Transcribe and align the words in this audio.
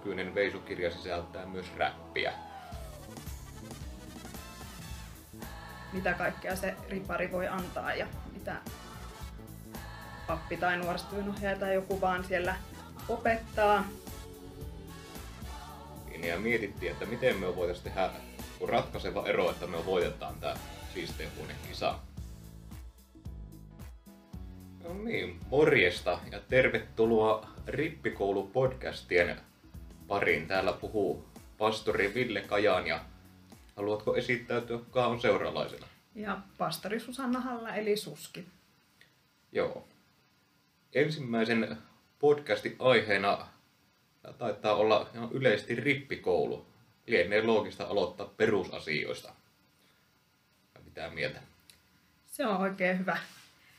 nykyinen 0.00 0.34
veisukirja 0.34 0.90
sisältää 0.90 1.46
myös 1.46 1.66
räppiä. 1.76 2.32
Mitä 5.92 6.12
kaikkea 6.12 6.56
se 6.56 6.74
ripari 6.88 7.32
voi 7.32 7.48
antaa 7.48 7.94
ja 7.94 8.06
mitä 8.32 8.56
pappi 10.26 10.56
tai 10.56 10.76
nuorisotyönohjaaja 10.76 11.58
tai 11.58 11.74
joku 11.74 12.00
vaan 12.00 12.24
siellä 12.24 12.56
opettaa. 13.08 13.84
Niin, 16.08 16.24
ja 16.24 16.38
mietittiin, 16.38 16.92
että 16.92 17.06
miten 17.06 17.36
me 17.36 17.56
voitaisiin 17.56 17.84
tehdä 17.84 18.10
ratkaiseva 18.68 19.26
ero, 19.26 19.50
että 19.50 19.66
me 19.66 19.86
voitetaan 19.86 20.34
tämä 20.40 20.54
siisteen 20.94 21.30
kisa. 21.68 21.98
No 24.84 24.94
niin, 24.94 25.40
morjesta 25.50 26.18
ja 26.32 26.40
tervetuloa 26.48 27.46
Rippikoulu-podcastien 27.66 29.49
pariin. 30.10 30.46
Täällä 30.46 30.72
puhuu 30.72 31.28
pastori 31.58 32.14
Ville 32.14 32.40
Kajaan 32.40 32.86
ja 32.86 33.04
haluatko 33.76 34.16
esittäytyä, 34.16 34.78
kuka 34.78 35.06
on 35.06 35.20
seuralaisena? 35.20 35.86
Ja 36.14 36.38
pastori 36.58 37.00
Susanna 37.00 37.40
Halla 37.40 37.74
eli 37.74 37.96
Suski. 37.96 38.46
Joo. 39.52 39.88
Ensimmäisen 40.94 41.76
podcastin 42.18 42.76
aiheena 42.78 43.46
taitaa 44.38 44.74
olla 44.74 45.10
yleisesti 45.30 45.74
rippikoulu. 45.74 46.66
Lienee 47.06 47.42
loogista 47.42 47.84
aloittaa 47.84 48.26
perusasioista. 48.26 49.32
Mitä 50.84 51.10
mieltä? 51.10 51.40
Se 52.26 52.46
on 52.46 52.56
oikein 52.56 52.98
hyvä 52.98 53.18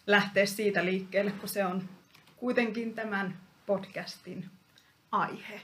lähteä 0.08 0.46
siitä 0.46 0.86
liikkeelle, 0.86 1.32
kun 1.32 1.50
se 1.50 1.66
on 1.66 1.90
kuitenkin 2.38 2.94
tämän 2.94 3.38
podcastin 3.66 4.50
aihe. 5.12 5.62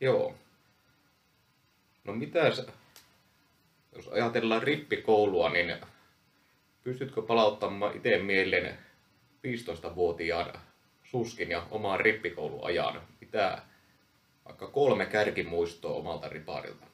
Joo. 0.00 0.34
No 2.04 2.12
mitäs, 2.12 2.66
jos 3.96 4.08
ajatellaan 4.08 4.62
rippikoulua, 4.62 5.50
niin 5.50 5.76
pystytkö 6.82 7.22
palauttamaan 7.22 7.96
itse 7.96 8.18
mieleen 8.18 8.78
15-vuotiaan 9.46 10.60
suskin 11.04 11.50
ja 11.50 11.66
omaan 11.70 12.00
rippikouluajan? 12.00 13.00
Mitä 13.20 13.62
vaikka 14.44 14.66
kolme 14.66 15.06
kärkimuistoa 15.06 15.96
omalta 15.96 16.28
riparilta? 16.28 16.86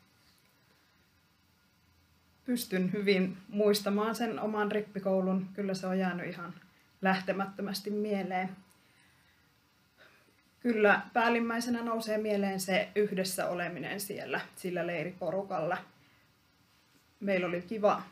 Pystyn 2.44 2.92
hyvin 2.92 3.36
muistamaan 3.48 4.14
sen 4.14 4.40
oman 4.40 4.72
rippikoulun. 4.72 5.48
Kyllä 5.52 5.74
se 5.74 5.86
on 5.86 5.98
jäänyt 5.98 6.28
ihan 6.28 6.54
lähtemättömästi 7.02 7.90
mieleen. 7.90 8.56
Kyllä 10.66 11.00
päällimmäisenä 11.12 11.82
nousee 11.82 12.18
mieleen 12.18 12.60
se 12.60 12.88
yhdessä 12.94 13.48
oleminen 13.48 14.00
siellä, 14.00 14.40
sillä 14.56 14.86
leiriporukalla. 14.86 15.78
Meillä 17.20 17.46
oli 17.46 17.62
kiva, 17.62 18.02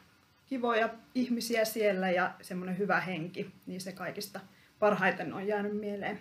kivoja 0.46 0.88
ihmisiä 1.14 1.64
siellä 1.64 2.10
ja 2.10 2.34
semmoinen 2.42 2.78
hyvä 2.78 3.00
henki, 3.00 3.50
niin 3.66 3.80
se 3.80 3.92
kaikista 3.92 4.40
parhaiten 4.78 5.32
on 5.32 5.46
jäänyt 5.46 5.76
mieleen. 5.76 6.18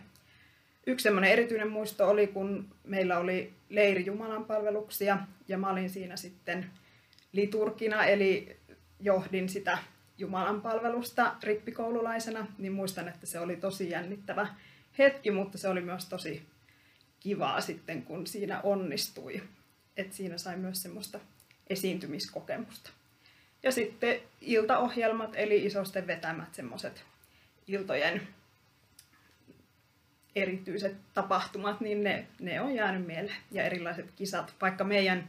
Yksi 0.87 1.03
semmoinen 1.03 1.31
erityinen 1.31 1.69
muisto 1.69 2.09
oli, 2.09 2.27
kun 2.27 2.75
meillä 2.83 3.19
oli 3.19 3.53
leiri 3.69 4.05
Jumalan 4.05 4.45
palveluksia 4.45 5.17
ja 5.47 5.57
mä 5.57 5.69
olin 5.69 5.89
siinä 5.89 6.15
sitten 6.15 6.65
liturgina, 7.31 8.05
eli 8.05 8.57
johdin 8.99 9.49
sitä 9.49 9.77
Jumalan 10.17 10.61
palvelusta 10.61 11.35
rippikoululaisena, 11.43 12.47
niin 12.57 12.73
muistan, 12.73 13.07
että 13.07 13.25
se 13.25 13.39
oli 13.39 13.55
tosi 13.55 13.89
jännittävä 13.89 14.47
hetki, 14.97 15.31
mutta 15.31 15.57
se 15.57 15.67
oli 15.67 15.81
myös 15.81 16.05
tosi 16.05 16.45
kivaa 17.19 17.61
sitten, 17.61 18.03
kun 18.03 18.27
siinä 18.27 18.61
onnistui. 18.61 19.43
Et 19.97 20.13
siinä 20.13 20.37
sai 20.37 20.57
myös 20.57 20.81
semmoista 20.81 21.19
esiintymiskokemusta. 21.67 22.89
Ja 23.63 23.71
sitten 23.71 24.19
iltaohjelmat, 24.41 25.31
eli 25.35 25.65
isosten 25.65 26.07
vetämät 26.07 26.53
semmoiset 26.53 27.03
iltojen 27.67 28.27
erityiset 30.35 30.95
tapahtumat, 31.13 31.81
niin 31.81 32.03
ne, 32.03 32.27
ne 32.39 32.61
on 32.61 32.75
jäänyt 32.75 33.07
mieleen. 33.07 33.35
Ja 33.51 33.63
erilaiset 33.63 34.11
kisat, 34.15 34.53
vaikka 34.61 34.83
meidän 34.83 35.27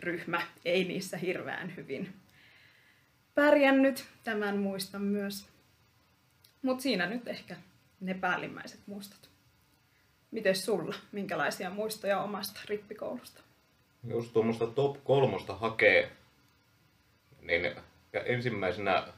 ryhmä 0.00 0.42
ei 0.64 0.84
niissä 0.84 1.16
hirveän 1.16 1.76
hyvin 1.76 2.14
pärjännyt, 3.34 4.04
tämän 4.24 4.56
muistan 4.56 5.02
myös. 5.02 5.46
Mutta 6.62 6.82
siinä 6.82 7.06
nyt 7.06 7.28
ehkä 7.28 7.56
ne 8.00 8.14
päällimmäiset 8.14 8.80
muistot. 8.86 9.30
Miten 10.30 10.56
sulla? 10.56 10.94
Minkälaisia 11.12 11.70
muistoja 11.70 12.20
omasta 12.20 12.60
rippikoulusta? 12.68 13.42
Jos 14.08 14.28
tuommoista 14.28 14.66
top 14.66 15.04
kolmosta 15.04 15.54
hakee, 15.54 16.12
niin 17.42 17.76
ja 18.12 18.20
ensimmäisenä 18.20 19.08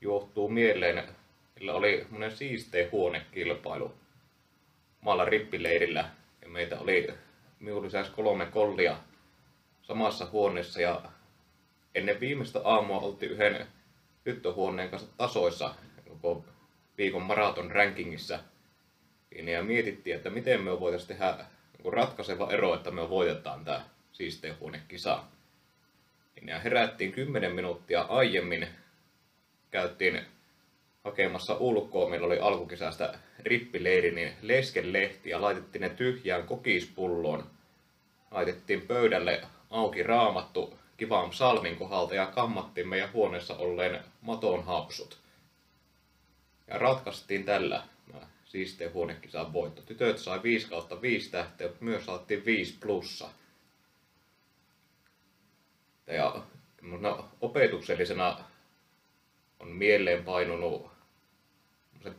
johtuu 0.00 0.48
mieleen, 0.48 0.98
että 0.98 1.72
oli 1.72 2.06
monen 2.10 2.36
siisteen 2.36 2.92
huonekilpailu 2.92 3.94
maalla 5.00 5.24
rippileirillä. 5.24 6.10
Ja 6.42 6.48
meitä 6.48 6.80
oli 6.80 7.08
minun 7.60 7.84
lisäksi 7.84 8.12
kolme 8.12 8.46
kollia 8.46 8.96
samassa 9.82 10.26
huoneessa 10.32 10.80
ja 10.80 11.02
ennen 11.94 12.20
viimeistä 12.20 12.60
aamua 12.64 12.98
oltiin 12.98 13.32
yhden 13.32 13.66
tyttöhuoneen 14.24 14.90
kanssa 14.90 15.08
tasoissa 15.16 15.74
koko 16.08 16.44
viikon 16.98 17.22
maraton 17.22 17.70
rankingissa. 17.70 18.38
Ja 19.30 19.62
mietittiin, 19.62 20.16
että 20.16 20.30
miten 20.30 20.62
me 20.62 20.80
voitaisiin 20.80 21.08
tehdä 21.08 21.46
ratkaiseva 21.92 22.50
ero, 22.50 22.74
että 22.74 22.90
me 22.90 23.10
voitetaan 23.10 23.64
tämä 23.64 23.84
siisteen 24.12 24.60
huonekisa. 24.60 25.22
Ja 26.46 26.58
herättiin 26.58 27.12
10 27.12 27.52
minuuttia 27.52 28.02
aiemmin, 28.02 28.68
käyttiin 29.70 30.20
hakemassa 31.04 31.54
ulkoa, 31.54 32.08
meillä 32.10 32.26
oli 32.26 32.38
alkukesästä 32.38 33.18
rippileiri, 33.38 34.10
niin 34.10 34.32
leskenlehti 34.42 35.30
ja 35.30 35.40
laitettiin 35.40 35.82
ne 35.82 35.88
tyhjään 35.88 36.46
kokispulloon. 36.46 37.44
Laitettiin 38.30 38.80
pöydälle 38.80 39.42
auki 39.70 40.02
raamattu 40.02 40.78
kivaan 40.96 41.32
salmin 41.32 41.76
kohdalta 41.76 42.14
ja 42.14 42.26
kammattiin 42.26 42.88
meidän 42.88 43.12
huoneessa 43.12 43.56
olleen 43.56 44.04
maton 44.20 44.64
hapsut. 44.64 45.25
Ja 46.66 46.78
ratkaistiin 46.78 47.44
tällä 47.44 47.82
siisteen 48.44 48.92
huonekisan 48.92 49.52
voitto. 49.52 49.82
Tytöt 49.82 50.18
sai 50.18 50.42
5 50.42 50.68
kautta 50.68 51.02
5 51.02 51.30
tähteä, 51.30 51.68
mutta 51.68 51.84
myös 51.84 52.04
saatiin 52.04 52.44
5 52.44 52.78
plussa. 52.80 53.30
Ja 56.06 56.42
no, 56.82 57.28
opetuksellisena 57.40 58.44
on 59.60 59.68
mieleen 59.68 60.24
painunut 60.24 60.90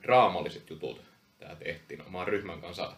draamalliset 0.04 0.70
jutut. 0.70 1.02
Tämä 1.40 1.56
tehtiin 1.56 2.02
oman 2.02 2.28
ryhmän 2.28 2.62
kanssa. 2.62 2.94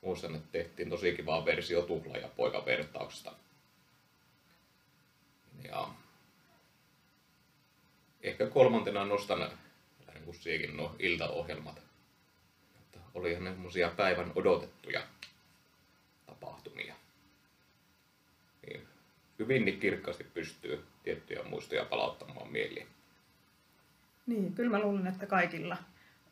Muistan, 0.00 0.34
että 0.34 0.48
tehtiin 0.52 0.90
tosi 0.90 1.16
kivaa 1.16 1.44
versio 1.44 1.82
tupla- 1.82 2.18
ja 2.18 2.28
poikavertauksesta. 2.28 3.32
Ja 5.64 5.88
ehkä 8.22 8.46
kolmantena 8.46 9.04
nostan 9.04 9.50
niin 10.24 10.34
siihenkin 10.34 10.76
no, 10.76 10.96
iltaohjelmat. 10.98 11.82
Että 12.76 12.98
olihan 13.14 13.44
ne 13.44 13.50
semmoisia 13.50 13.88
päivän 13.96 14.32
odotettuja 14.34 15.02
tapahtumia. 16.26 16.94
Niin, 18.66 18.88
hyvinkin 19.38 19.80
kirkkaasti 19.80 20.24
pystyy 20.24 20.84
tiettyjä 21.02 21.42
muistoja 21.42 21.84
palauttamaan 21.84 22.52
mieliin. 22.52 22.86
Niin, 24.26 24.54
kyllä 24.54 24.70
mä 24.70 24.80
luulen, 24.80 25.06
että 25.06 25.26
kaikilla 25.26 25.76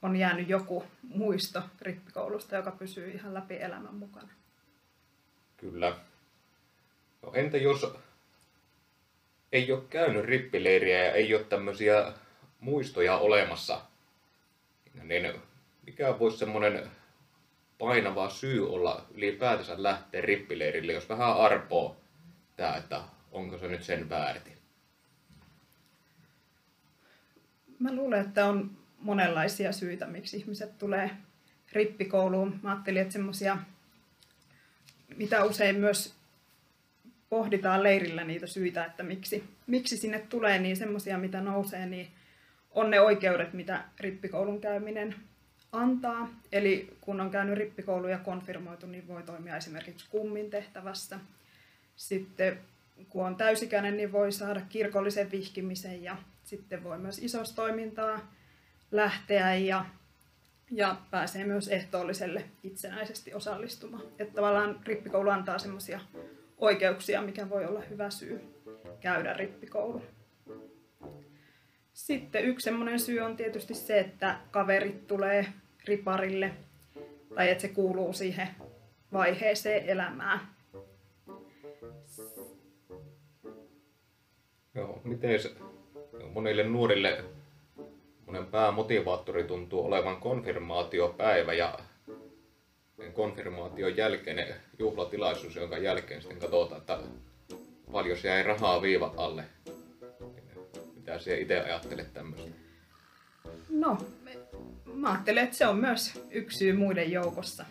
on 0.03 0.17
jäänyt 0.17 0.49
joku 0.49 0.85
muisto 1.03 1.63
rippikoulusta, 1.81 2.57
joka 2.57 2.71
pysyy 2.71 3.11
ihan 3.11 3.35
läpi 3.35 3.57
elämän 3.61 3.95
mukana. 3.95 4.33
Kyllä. 5.57 5.97
No 7.23 7.33
entä 7.35 7.57
jos 7.57 7.87
ei 9.53 9.73
ole 9.73 9.83
käynyt 9.91 10.25
rippileiriä 10.25 11.05
ja 11.05 11.13
ei 11.13 11.35
ole 11.35 11.45
tämmöisiä 11.45 12.13
muistoja 12.61 13.17
olemassa, 13.19 13.81
niin 14.95 15.33
mikä 15.87 16.19
voisi 16.19 16.39
semmoinen 16.39 16.91
painava 17.79 18.31
syy 18.31 18.73
olla 18.73 19.07
ylipäätänsä 19.15 19.83
lähteä 19.83 20.21
rippileirille, 20.21 20.93
jos 20.93 21.09
vähän 21.09 21.37
arpoo 21.37 22.01
tämä, 22.57 22.77
että 22.77 23.01
onko 23.33 23.59
se 23.59 23.69
nyt 23.69 23.83
sen 23.83 24.11
väärti? 24.11 24.51
Mä 27.79 27.95
luulen, 27.95 28.21
että 28.21 28.47
on 28.47 28.71
monenlaisia 28.99 29.73
syitä, 29.73 30.07
miksi 30.07 30.37
ihmiset 30.37 30.79
tulee 30.79 31.11
rippikouluun. 31.73 32.61
Mä 32.63 32.71
ajattelin, 32.71 33.03
että 33.03 33.13
semmoisia, 33.13 33.59
mitä 35.17 35.45
usein 35.45 35.77
myös 35.77 36.15
pohditaan 37.29 37.83
leirillä 37.83 38.25
niitä 38.25 38.47
syitä, 38.47 38.85
että 38.85 39.03
miksi, 39.03 39.45
miksi 39.67 39.97
sinne 39.97 40.19
tulee, 40.19 40.59
niin 40.59 40.77
semmoisia, 40.77 41.19
mitä 41.19 41.41
nousee, 41.41 41.87
niin 41.87 42.09
on 42.71 42.91
ne 42.91 43.01
oikeudet, 43.01 43.53
mitä 43.53 43.85
rippikoulun 44.01 44.61
käyminen 44.61 45.15
antaa. 45.73 46.29
Eli 46.53 46.97
kun 47.01 47.21
on 47.21 47.31
käynyt 47.31 47.59
rippikoulu 47.59 48.09
ja 48.09 48.19
konfirmoitu, 48.19 48.87
niin 48.87 49.09
voi 49.09 49.23
toimia 49.23 49.57
esimerkiksi 49.57 50.07
kummin 50.11 50.51
tehtävässä. 50.51 51.19
Sitten 51.97 52.59
kun 53.09 53.27
on 53.27 53.37
täysikäinen, 53.37 53.97
niin 53.97 54.13
voi 54.13 54.33
saada 54.33 54.61
kirkollisen 54.69 55.31
vihkimisen 55.31 56.03
ja 56.03 56.17
sitten 56.45 56.85
voi 56.85 56.99
myös 56.99 57.19
isostoimintaa 57.19 58.33
lähteä 58.91 59.55
ja, 59.55 59.85
ja 60.71 60.97
pääsee 61.11 61.45
myös 61.45 61.69
ehtoolliselle 61.69 62.45
itsenäisesti 62.63 63.35
osallistumaan. 63.35 64.03
Että 64.19 64.35
tavallaan 64.35 64.81
rippikoulu 64.85 65.31
antaa 65.31 65.59
semmoisia 65.59 66.01
oikeuksia, 66.59 67.23
mikä 67.23 67.51
voi 67.51 67.65
olla 67.65 67.81
hyvä 67.81 68.11
syy 68.11 68.41
käydä 69.01 69.33
rippikoulu. 69.33 70.03
Sitten 71.93 72.45
yksi 72.45 72.65
semmoinen 72.65 73.01
syy 73.01 73.21
on 73.21 73.37
tietysti 73.37 73.75
se, 73.75 73.99
että 73.99 74.39
kaverit 74.51 75.07
tulee 75.07 75.47
riparille 75.85 76.51
tai 77.35 77.51
että 77.51 77.63
se 77.63 77.69
kuuluu 77.69 78.13
siihen 78.13 78.49
vaiheeseen 79.13 79.89
elämää. 79.89 80.55
Joo, 84.75 85.01
miten 85.05 85.41
monille 86.33 86.65
nuorille 86.65 87.25
monen 88.27 88.47
päämotivaattori 88.47 89.45
tuntuu 89.45 89.85
olevan 89.85 90.17
konfirmaatiopäivä 90.17 91.53
ja 91.53 91.79
konfirmaation 93.13 93.97
jälkeinen 93.97 94.55
juhlatilaisuus, 94.79 95.57
jonka 95.57 95.79
jälkeen 95.79 96.23
sitten 96.23 96.39
katsotaan, 96.39 96.81
että 96.81 96.99
paljon 97.93 98.19
jäi 98.25 98.43
rahaa 98.43 98.83
viiva 98.83 99.15
alle. 99.17 99.45
Mitä 101.11 101.23
sinä 101.23 101.37
itse 101.37 101.61
ajattelet 101.61 102.15
tämmöistä? 102.15 102.51
No, 103.71 103.99
mä 104.95 105.11
ajattelen, 105.11 105.45
että 105.45 105.57
se 105.57 105.67
on 105.67 105.77
myös 105.77 106.25
yksi 106.31 106.59
syy 106.59 106.73
muiden 106.73 107.13
joukossa. 107.13 107.65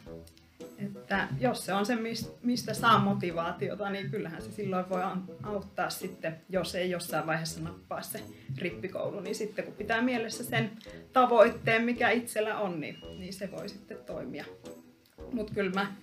Että 0.85 1.27
jos 1.39 1.65
se 1.65 1.73
on 1.73 1.85
se, 1.85 1.97
mistä 2.43 2.73
saa 2.73 2.99
motivaatiota, 2.99 3.89
niin 3.89 4.11
kyllähän 4.11 4.41
se 4.41 4.51
silloin 4.51 4.89
voi 4.89 5.01
auttaa 5.43 5.89
sitten, 5.89 6.41
jos 6.49 6.75
ei 6.75 6.89
jossain 6.89 7.27
vaiheessa 7.27 7.61
nappaa 7.61 8.01
se 8.01 8.23
rippikoulu, 8.57 9.19
niin 9.19 9.35
sitten 9.35 9.65
kun 9.65 9.73
pitää 9.73 10.01
mielessä 10.01 10.43
sen 10.43 10.71
tavoitteen, 11.13 11.83
mikä 11.83 12.09
itsellä 12.09 12.59
on, 12.59 12.81
niin, 12.81 12.97
niin 13.19 13.33
se 13.33 13.51
voi 13.51 13.69
sitten 13.69 13.97
toimia. 14.05 14.45
Mutta 15.31 15.53
kyllä 15.53 15.71
mä 15.71 15.93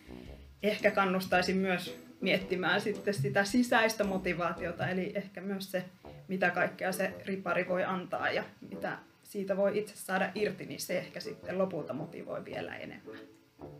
ehkä 0.63 0.91
kannustaisin 0.91 1.57
myös 1.57 1.99
miettimään 2.21 2.81
sitten 2.81 3.15
sitä 3.15 3.45
sisäistä 3.45 4.05
motivaatiota, 4.05 4.89
eli 4.89 5.13
ehkä 5.15 5.41
myös 5.41 5.71
se, 5.71 5.85
mitä 6.29 6.51
kaikkea 6.51 6.93
se 6.93 7.15
ripari 7.27 7.69
voi 7.69 7.85
antaa 7.85 8.31
ja 8.31 8.45
mitä 8.71 8.99
siitä 9.23 9.57
voi 9.57 9.79
itse 9.79 9.97
saada 9.97 10.31
irti, 10.35 10.67
niin 10.67 10.81
se 10.81 10.99
ehkä 10.99 11.21
sitten 11.21 11.59
lopulta 11.59 11.93
motivoi 11.93 12.45
vielä 12.45 12.77
enemmän. 12.77 13.17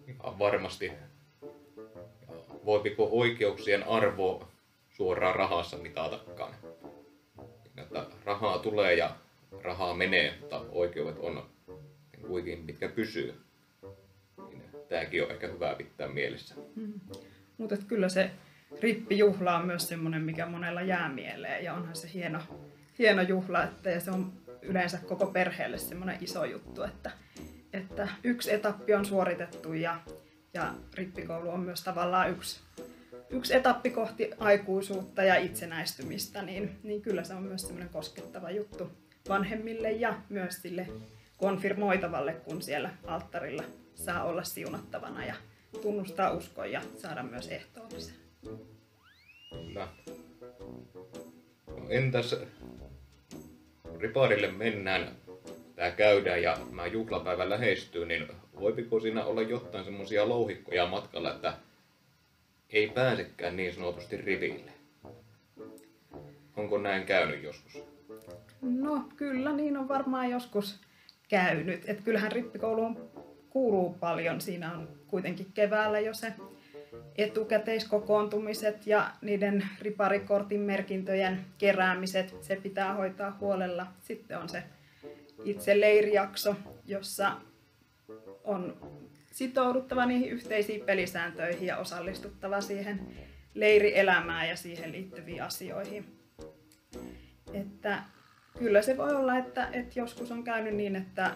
Ihan 0.07 0.39
varmasti. 0.39 0.93
Voiko 2.65 3.09
oikeuksien 3.11 3.89
arvo 3.89 4.49
suoraan 4.91 5.35
rahassa 5.35 5.77
mitatakaan? 5.77 6.55
Että 7.77 8.07
rahaa 8.25 8.59
tulee 8.59 8.95
ja 8.95 9.17
rahaa 9.63 9.95
menee, 9.95 10.35
mutta 10.41 10.61
oikeudet 10.73 11.19
on 11.19 11.47
kuitenkin 12.27 12.65
mitkä 12.65 12.89
pysyy. 12.89 13.35
Niin 14.49 14.63
tämäkin 14.89 15.25
on 15.25 15.31
ehkä 15.31 15.47
hyvä 15.47 15.75
pitää 15.75 16.09
mielessä. 16.09 16.55
Mm. 16.77 17.01
Mutta 17.59 17.77
kyllä 17.77 18.09
se 18.09 18.31
rippijuhla 18.81 19.57
on 19.57 19.67
myös 19.67 19.89
semmoinen, 19.89 20.23
mikä 20.23 20.47
monella 20.47 20.83
jää 20.83 21.09
mieleen 21.09 21.65
ja 21.65 21.75
onhan 21.75 21.97
se 21.97 22.11
hieno, 22.15 22.41
hieno 22.99 23.23
juhla, 23.23 23.65
että 23.65 23.91
ja 23.91 24.01
se 24.01 24.11
on 24.11 24.33
yleensä 24.63 24.99
koko 24.99 25.27
perheelle 25.27 25.79
semmoinen 25.79 26.19
iso 26.21 26.45
juttu, 26.45 26.83
että, 26.83 27.11
että 27.73 28.09
yksi 28.25 28.55
etappi 28.55 28.95
on 28.95 29.05
suoritettu 29.05 29.73
ja, 29.73 30.01
ja 30.55 30.75
rippikoulu 30.95 31.51
on 31.51 31.61
myös 31.61 31.85
tavallaan 31.85 32.31
yksi, 32.31 32.61
yksi 33.31 33.55
etappi 33.55 33.91
kohti 33.91 34.31
aikuisuutta 34.39 35.23
ja 35.23 35.37
itsenäistymistä, 35.37 36.43
niin, 36.43 36.79
niin 36.83 37.03
kyllä 37.03 37.25
se 37.25 37.35
on 37.35 37.43
myös 37.43 37.63
semmoinen 37.63 37.89
koskettava 37.89 38.51
juttu 38.51 38.93
vanhemmille 39.29 39.93
ja 39.93 40.15
myös 40.29 40.63
sille 40.63 40.89
konfirmoitavalle, 41.37 42.33
kun 42.33 42.63
siellä 42.63 42.91
alttarilla 43.07 43.65
saa 43.95 44.25
olla 44.25 44.45
siunattavana 44.45 45.27
ja 45.27 45.35
tunnustaa 45.83 46.31
uskon 46.31 46.73
ja 46.73 46.83
saada 46.97 47.23
myös 47.23 47.49
ehtoollisen. 47.49 48.26
Kyllä. 49.51 49.89
No, 51.67 51.87
entäs 51.89 52.37
riparille 53.99 54.51
mennään, 54.51 55.17
tämä 55.77 55.91
käydään 55.91 56.43
ja 56.43 56.59
mä 56.71 56.87
juhlapäivä 56.87 57.51
lähestyy, 57.51 58.07
niin 58.07 58.27
voipiko 58.61 59.01
siinä 59.01 59.25
olla 59.25 59.43
jotain 59.43 59.85
semmoisia 59.85 60.29
louhikkoja 60.29 60.87
matkalla, 60.87 61.35
että 61.35 61.57
ei 62.71 62.89
pääsekään 62.89 63.57
niin 63.57 63.75
sanotusti 63.75 64.17
riville? 64.17 64.71
Onko 66.57 66.79
näin 66.79 67.07
käynyt 67.07 67.43
joskus? 67.43 67.83
No 68.63 69.05
kyllä, 69.17 69.53
niin 69.53 69.77
on 69.77 69.89
varmaan 69.89 70.31
joskus 70.31 70.81
käynyt. 71.29 71.89
Et 71.89 72.01
kyllähän 72.01 72.33
rippikouluun 72.33 73.11
kuuluu 73.51 73.97
paljon. 74.01 74.41
Siinä 74.41 74.73
on 74.75 74.89
kuitenkin 75.07 75.47
keväällä 75.55 76.01
jo 76.01 76.15
se 76.15 76.33
etukäteiskokoontumiset 77.19 78.87
ja 78.87 79.11
niiden 79.21 79.69
riparikortin 79.81 80.61
merkintöjen 80.61 81.45
keräämiset, 81.59 82.37
se 82.41 82.57
pitää 82.57 82.95
hoitaa 82.95 83.37
huolella. 83.41 83.87
Sitten 84.01 84.39
on 84.39 84.49
se 84.49 84.63
itse 85.45 85.81
leirijakso, 85.81 86.55
jossa 86.87 87.33
on 88.45 88.77
sitouduttava 89.33 90.07
niihin 90.07 90.31
yhteisiin 90.31 90.81
pelisääntöihin 90.81 91.67
ja 91.67 91.77
osallistuttava 91.77 92.61
siihen 92.61 93.01
leirielämään 93.55 94.49
ja 94.49 94.57
siihen 94.57 94.93
liittyviin 94.93 95.43
asioihin. 95.43 96.19
Että 97.53 98.03
kyllä 98.59 98.83
se 98.83 98.97
voi 98.97 99.15
olla, 99.15 99.39
että, 99.39 99.69
että 99.73 99.99
joskus 99.99 100.31
on 100.31 100.45
käynyt 100.45 100.75
niin, 100.75 100.97
että 100.97 101.31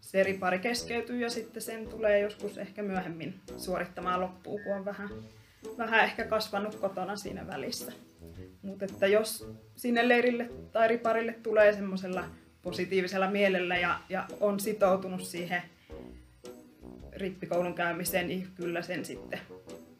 se 0.00 0.22
ripari 0.22 0.58
keskeytyy 0.58 1.18
ja 1.18 1.30
sitten 1.30 1.62
sen 1.62 1.88
tulee 1.88 2.20
joskus 2.20 2.58
ehkä 2.58 2.82
myöhemmin 2.82 3.40
suorittamaan 3.56 4.20
loppuun, 4.20 4.60
kun 4.62 4.74
on 4.74 4.84
vähän, 4.84 5.08
vähän 5.78 6.04
ehkä 6.04 6.24
kasvanut 6.24 6.74
kotona 6.74 7.16
siinä 7.16 7.46
välissä. 7.46 7.92
Mutta 8.62 8.84
että 8.84 9.06
jos 9.06 9.48
sinne 9.76 10.08
leirille 10.08 10.50
tai 10.72 10.88
riparille 10.88 11.32
tulee 11.32 11.72
semmoisella 11.72 12.24
positiivisella 12.62 13.30
mielellä 13.30 13.76
ja, 13.76 14.00
ja 14.08 14.26
on 14.40 14.60
sitoutunut 14.60 15.22
siihen 15.22 15.62
rippikoulun 17.12 17.74
käymiseen, 17.74 18.28
niin 18.28 18.48
kyllä 18.54 18.82
sen 18.82 19.04
sitten 19.04 19.40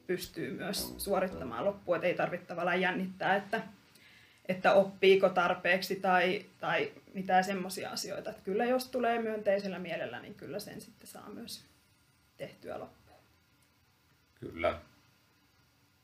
pystyy 0.07 0.51
myös 0.51 0.95
suorittamaan 0.99 1.65
loppuun. 1.65 1.97
Että 1.97 2.07
ei 2.07 2.15
tarvitse 2.15 2.47
tavallaan 2.47 2.81
jännittää, 2.81 3.37
että 3.37 3.63
että 4.49 4.73
oppiiko 4.73 5.29
tarpeeksi 5.29 5.97
tai, 5.97 6.47
tai 6.61 6.93
mitään 7.15 7.45
semmoisia 7.45 7.91
asioita. 7.91 8.31
Että 8.31 8.43
kyllä 8.43 8.65
jos 8.65 8.89
tulee 8.89 9.23
myönteisellä 9.23 9.79
mielellä, 9.79 10.21
niin 10.21 10.35
kyllä 10.35 10.59
sen 10.59 10.81
sitten 10.81 11.07
saa 11.07 11.31
myös 11.31 11.65
tehtyä 12.37 12.81
loppuun. 12.81 13.21
Kyllä. 14.41 14.79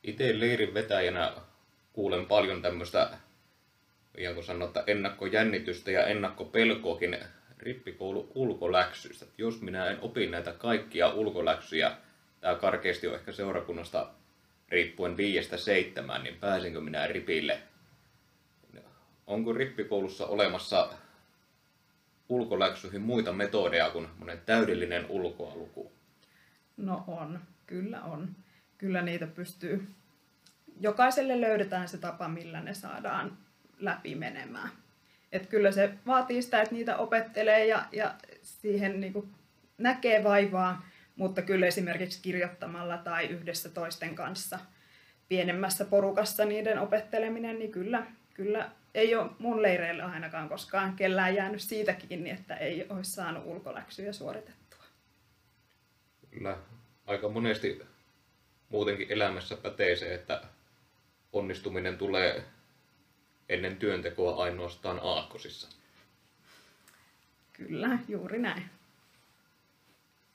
Itse 0.02 0.40
leirin 0.40 0.74
vetäjänä 0.74 1.32
kuulen 1.92 2.26
paljon 2.26 2.62
tämmöistä, 2.62 3.10
ihan 4.18 4.42
sanota, 4.42 4.84
ennakkojännitystä 4.86 5.90
ja 5.90 6.06
ennakkopelkoakin 6.06 7.18
rippikoulu 7.58 8.32
ulkoläksyistä. 8.34 9.24
Että 9.24 9.42
jos 9.42 9.60
minä 9.60 9.86
en 9.86 9.98
opi 10.00 10.26
näitä 10.26 10.52
kaikkia 10.52 11.08
ulkoläksyjä, 11.08 11.96
tämä 12.40 12.54
karkeasti 12.54 13.08
on 13.08 13.14
ehkä 13.14 13.32
seurakunnasta 13.32 14.10
riippuen 14.68 15.16
viiestä 15.16 15.56
seitsemään, 15.56 16.24
niin 16.24 16.36
pääsenkö 16.36 16.80
minä 16.80 17.06
ripille 17.06 17.58
onko 19.32 19.52
rippikoulussa 19.52 20.26
olemassa 20.26 20.88
ulkoläksyihin 22.28 23.02
muita 23.02 23.32
metodeja 23.32 23.90
kuin 23.90 24.08
täydellinen 24.46 25.06
ulkoaluku? 25.08 25.92
No 26.76 27.04
on, 27.06 27.40
kyllä 27.66 28.02
on. 28.02 28.36
Kyllä 28.78 29.02
niitä 29.02 29.26
pystyy. 29.26 29.88
Jokaiselle 30.80 31.40
löydetään 31.40 31.88
se 31.88 31.98
tapa, 31.98 32.28
millä 32.28 32.60
ne 32.60 32.74
saadaan 32.74 33.38
läpi 33.78 34.14
menemään. 34.14 34.68
Et 35.32 35.46
kyllä 35.46 35.72
se 35.72 35.94
vaatii 36.06 36.42
sitä, 36.42 36.62
että 36.62 36.74
niitä 36.74 36.96
opettelee 36.96 37.66
ja, 37.66 37.84
ja 37.92 38.14
siihen 38.42 39.00
niin 39.00 39.34
näkee 39.78 40.24
vaivaa, 40.24 40.84
mutta 41.16 41.42
kyllä 41.42 41.66
esimerkiksi 41.66 42.22
kirjoittamalla 42.22 42.98
tai 42.98 43.26
yhdessä 43.26 43.68
toisten 43.68 44.14
kanssa 44.14 44.58
pienemmässä 45.28 45.84
porukassa 45.84 46.44
niiden 46.44 46.78
opetteleminen, 46.78 47.58
niin 47.58 47.72
kyllä, 47.72 48.06
kyllä 48.34 48.70
ei 48.94 49.14
ole 49.14 49.30
mun 49.38 49.62
leireillä 49.62 50.06
ainakaan 50.06 50.48
koskaan 50.48 50.96
kellään 50.96 51.34
jäänyt 51.34 51.60
siitä 51.60 51.92
kiinni, 51.92 52.30
että 52.30 52.56
ei 52.56 52.86
olisi 52.88 53.10
saanut 53.10 53.46
ulkoläksyjä 53.46 54.12
suoritettua. 54.12 54.84
Kyllä. 56.30 56.56
Aika 57.06 57.28
monesti 57.28 57.82
muutenkin 58.68 59.12
elämässä 59.12 59.56
pätee 59.56 59.96
se, 59.96 60.14
että 60.14 60.42
onnistuminen 61.32 61.98
tulee 61.98 62.44
ennen 63.48 63.76
työntekoa 63.76 64.42
ainoastaan 64.42 65.00
aakkosissa. 65.02 65.68
Kyllä, 67.52 67.98
juuri 68.08 68.38
näin. 68.38 68.62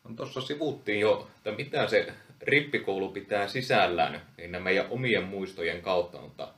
No, 0.04 0.16
Tuossa 0.16 0.42
sivuttiin 0.42 1.00
jo, 1.00 1.30
että 1.38 1.52
mitä 1.52 1.88
se 1.88 2.14
rippikoulu 2.42 3.12
pitää 3.12 3.48
sisällään 3.48 4.22
niin 4.38 4.52
nämä 4.52 4.64
meidän 4.64 4.88
omien 4.90 5.24
muistojen 5.24 5.82
kautta, 5.82 6.22
mutta 6.22 6.54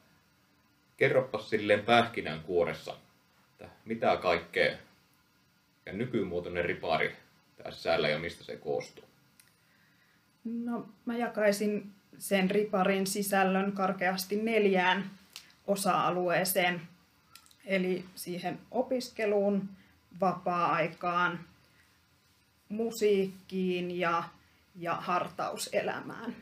kerropa 1.00 1.40
silleen 1.40 1.84
pähkinän 1.86 2.42
kuoressa, 2.42 2.96
että 3.52 3.70
mitä 3.86 4.18
kaikkea 4.18 4.78
ja 5.86 5.94
nykymuotoinen 5.94 6.66
ripari 6.66 7.16
tää 7.58 7.72
sisällä 7.72 8.10
ja 8.10 8.20
mistä 8.20 8.44
se 8.44 8.58
koostuu. 8.58 9.04
No, 10.44 10.90
mä 11.06 11.18
jakaisin 11.18 11.92
sen 12.18 12.52
riparin 12.52 13.08
sisällön 13.08 13.72
karkeasti 13.72 14.36
neljään 14.36 15.12
osa-alueeseen. 15.68 16.82
Eli 17.66 18.06
siihen 18.16 18.60
opiskeluun, 18.72 19.70
vapaa-aikaan, 20.20 21.40
musiikkiin 22.70 24.00
ja, 24.00 24.24
ja 24.76 24.96
hartauselämään. 24.96 26.36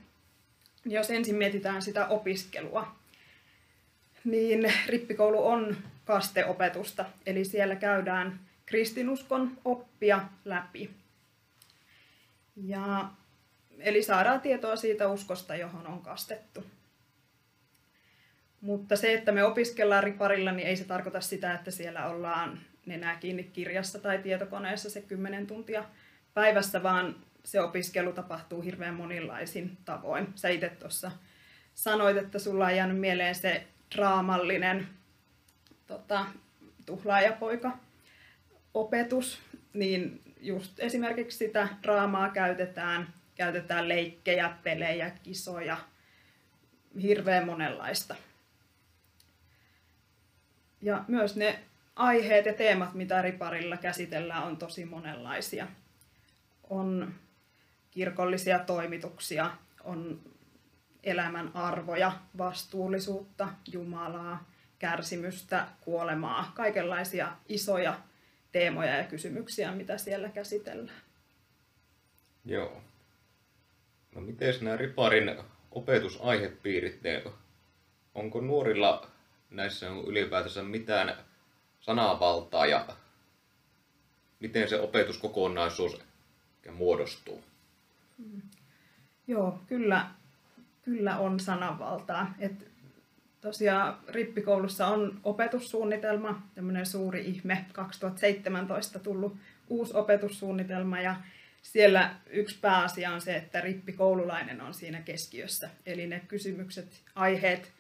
Jos 0.86 1.10
ensin 1.12 1.36
mietitään 1.36 1.82
sitä 1.82 2.08
opiskelua, 2.08 2.97
niin 4.31 4.74
rippikoulu 4.88 5.48
on 5.48 5.77
kasteopetusta, 6.05 7.05
eli 7.25 7.46
siellä 7.46 7.75
käydään 7.75 8.39
kristinuskon 8.65 9.57
oppia 9.65 10.22
läpi. 10.46 10.89
Ja, 12.55 13.10
eli 13.79 14.03
saadaan 14.03 14.41
tietoa 14.41 14.75
siitä 14.75 15.07
uskosta, 15.07 15.55
johon 15.55 15.88
on 15.88 16.01
kastettu. 16.01 16.63
Mutta 18.62 18.96
se, 18.96 19.13
että 19.13 19.31
me 19.31 19.43
opiskellaan 19.43 20.03
riparilla, 20.03 20.51
niin 20.51 20.67
ei 20.67 20.75
se 20.75 20.84
tarkoita 20.84 21.22
sitä, 21.22 21.53
että 21.53 21.72
siellä 21.72 22.05
ollaan 22.05 22.60
nenää 22.86 23.15
kiinni 23.15 23.43
kirjassa 23.43 24.00
tai 24.00 24.17
tietokoneessa 24.17 24.89
se 24.89 25.01
10 25.01 25.48
tuntia 25.48 25.84
päivässä, 26.34 26.84
vaan 26.84 27.15
se 27.43 27.62
opiskelu 27.62 28.13
tapahtuu 28.13 28.62
hirveän 28.62 28.93
monenlaisin 28.93 29.77
tavoin. 29.86 30.27
Sä 30.36 30.50
itse 30.50 30.69
tuossa 30.69 31.12
sanoit, 31.75 32.17
että 32.17 32.39
sulla 32.39 32.65
on 32.65 32.75
jäänyt 32.75 33.00
mieleen 33.00 33.36
se 33.36 33.67
draamallinen 33.96 34.88
tota, 35.88 36.25
tuhlaajapoika 36.86 37.77
opetus, 38.74 39.39
niin 39.74 40.22
just 40.41 40.79
esimerkiksi 40.79 41.38
sitä 41.38 41.67
draamaa 41.84 42.29
käytetään, 42.29 43.13
käytetään 43.36 43.88
leikkejä, 43.88 44.58
pelejä, 44.63 45.10
kisoja, 45.24 45.77
hirveän 47.01 47.46
monenlaista. 47.46 48.15
Ja 50.82 51.06
myös 51.08 51.36
ne 51.36 51.60
aiheet 51.96 52.46
ja 52.46 52.53
teemat, 52.53 52.94
mitä 52.94 53.22
riparilla 53.22 53.77
käsitellään, 53.77 54.44
on 54.44 54.58
tosi 54.58 54.86
monenlaisia. 54.86 55.67
On 56.70 57.13
kirkollisia 57.91 58.60
toimituksia, 58.60 59.51
on 59.84 60.22
elämän 61.08 61.52
arvoja, 61.54 62.12
vastuullisuutta, 62.38 63.50
Jumalaa, 63.72 64.50
kärsimystä, 64.80 65.68
kuolemaa, 65.82 66.52
kaikenlaisia 66.56 67.32
isoja 67.50 68.00
teemoja 68.52 68.98
ja 68.98 69.04
kysymyksiä, 69.04 69.72
mitä 69.72 69.98
siellä 69.98 70.30
käsitellään. 70.30 71.02
Joo. 72.46 72.82
No 74.16 74.22
miten 74.22 74.54
nämä 74.62 74.78
riparin 74.78 75.38
opetusaihepiirit, 75.72 77.02
onko 78.16 78.42
nuorilla 78.42 79.10
näissä 79.50 79.92
on 79.92 80.06
ylipäätänsä 80.06 80.64
mitään 80.64 81.18
sanavaltaa 81.80 82.66
ja 82.66 82.88
miten 84.40 84.70
se 84.70 84.80
opetuskokonaisuus 84.80 86.02
muodostuu? 86.72 87.44
Joo, 89.28 89.60
kyllä, 89.68 90.10
kyllä 90.88 91.17
on 91.17 91.39
sananvaltaa. 91.39 92.34
Et 92.39 92.67
tosiaan 93.41 93.98
rippikoulussa 94.08 94.88
on 94.88 95.20
opetussuunnitelma, 95.24 96.41
tämmöinen 96.56 96.86
suuri 96.86 97.22
ihme, 97.25 97.65
2017 97.74 99.00
tullut 99.00 99.38
uusi 99.70 99.94
opetussuunnitelma 99.94 101.01
ja 101.01 101.15
siellä 101.62 102.15
yksi 102.29 102.60
pääasia 102.60 103.12
on 103.12 103.22
se, 103.22 103.36
että 103.36 103.62
rippikoululainen 103.62 104.62
on 104.62 104.74
siinä 104.74 105.01
keskiössä. 105.01 105.70
Eli 105.86 106.08
ne 106.08 106.22
kysymykset, 106.27 107.03
aiheet 107.15 107.72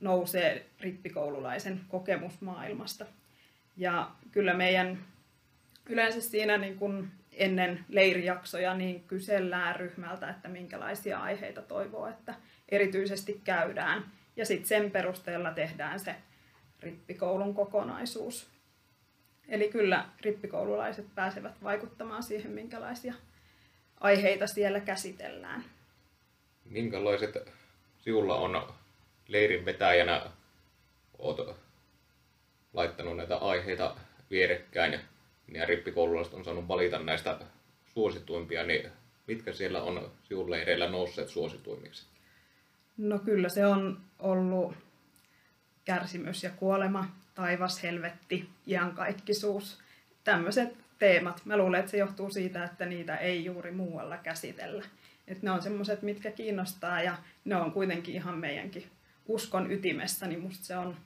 nousee 0.00 0.66
rippikoululaisen 0.80 1.80
kokemusmaailmasta. 1.88 3.06
Ja 3.76 4.10
kyllä 4.30 4.54
meidän 4.54 4.98
yleensä 5.86 6.20
siinä 6.20 6.58
niin 6.58 6.78
kun 6.78 7.08
ennen 7.40 7.84
leirijaksoja 7.88 8.74
niin 8.74 9.04
kysellään 9.04 9.76
ryhmältä, 9.76 10.30
että 10.30 10.48
minkälaisia 10.48 11.18
aiheita 11.18 11.62
toivoo, 11.62 12.06
että 12.06 12.34
erityisesti 12.68 13.40
käydään. 13.44 14.04
Ja 14.36 14.46
sitten 14.46 14.68
sen 14.68 14.90
perusteella 14.90 15.50
tehdään 15.50 16.00
se 16.00 16.14
rippikoulun 16.80 17.54
kokonaisuus. 17.54 18.48
Eli 19.48 19.68
kyllä 19.68 20.04
rippikoululaiset 20.20 21.06
pääsevät 21.14 21.62
vaikuttamaan 21.62 22.22
siihen, 22.22 22.50
minkälaisia 22.50 23.14
aiheita 24.00 24.46
siellä 24.46 24.80
käsitellään. 24.80 25.64
Minkälaiset 26.64 27.52
sinulla 27.98 28.36
on 28.36 28.74
leirin 29.28 29.64
vetäjänä, 29.64 30.30
olet 31.18 31.56
laittanut 32.72 33.16
näitä 33.16 33.36
aiheita 33.36 33.96
vierekkäin 34.30 35.00
ja 35.50 35.66
rippikoululaiset 35.66 36.34
on 36.34 36.44
saanut 36.44 36.68
valita 36.68 36.98
näistä 36.98 37.38
suosituimpia, 37.94 38.66
niin 38.66 38.90
mitkä 39.26 39.52
siellä 39.52 39.82
on 39.82 40.10
sinun 40.22 40.50
leireillä 40.50 40.90
nousseet 40.90 41.28
suosituimmiksi? 41.28 42.06
No 42.96 43.18
kyllä 43.18 43.48
se 43.48 43.66
on 43.66 44.00
ollut 44.18 44.74
kärsimys 45.84 46.42
ja 46.42 46.50
kuolema, 46.50 47.10
taivas, 47.34 47.82
helvetti, 47.82 48.48
iankaikkisuus. 48.66 49.78
Tämmöiset 50.24 50.68
teemat. 50.98 51.42
Mä 51.44 51.56
luulen, 51.56 51.80
että 51.80 51.90
se 51.90 51.96
johtuu 51.96 52.30
siitä, 52.30 52.64
että 52.64 52.86
niitä 52.86 53.16
ei 53.16 53.44
juuri 53.44 53.70
muualla 53.70 54.16
käsitellä. 54.16 54.84
Et 55.28 55.42
ne 55.42 55.50
on 55.50 55.62
semmoiset, 55.62 56.02
mitkä 56.02 56.30
kiinnostaa 56.30 57.02
ja 57.02 57.16
ne 57.44 57.56
on 57.56 57.72
kuitenkin 57.72 58.14
ihan 58.14 58.38
meidänkin 58.38 58.86
uskon 59.28 59.72
ytimessä, 59.72 60.26
niin 60.26 60.40
musta 60.40 60.64
se 60.64 60.76
on 60.76 60.96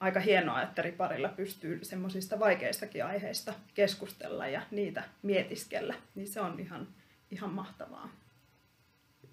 aika 0.00 0.20
hienoa, 0.20 0.62
että 0.62 0.82
riparilla 0.82 1.28
pystyy 1.28 1.84
semmoisista 1.84 2.38
vaikeistakin 2.38 3.04
aiheista 3.04 3.54
keskustella 3.74 4.46
ja 4.46 4.62
niitä 4.70 5.04
mietiskellä. 5.22 5.94
Niin 6.14 6.28
se 6.28 6.40
on 6.40 6.60
ihan, 6.60 6.88
ihan 7.30 7.50
mahtavaa. 7.50 8.10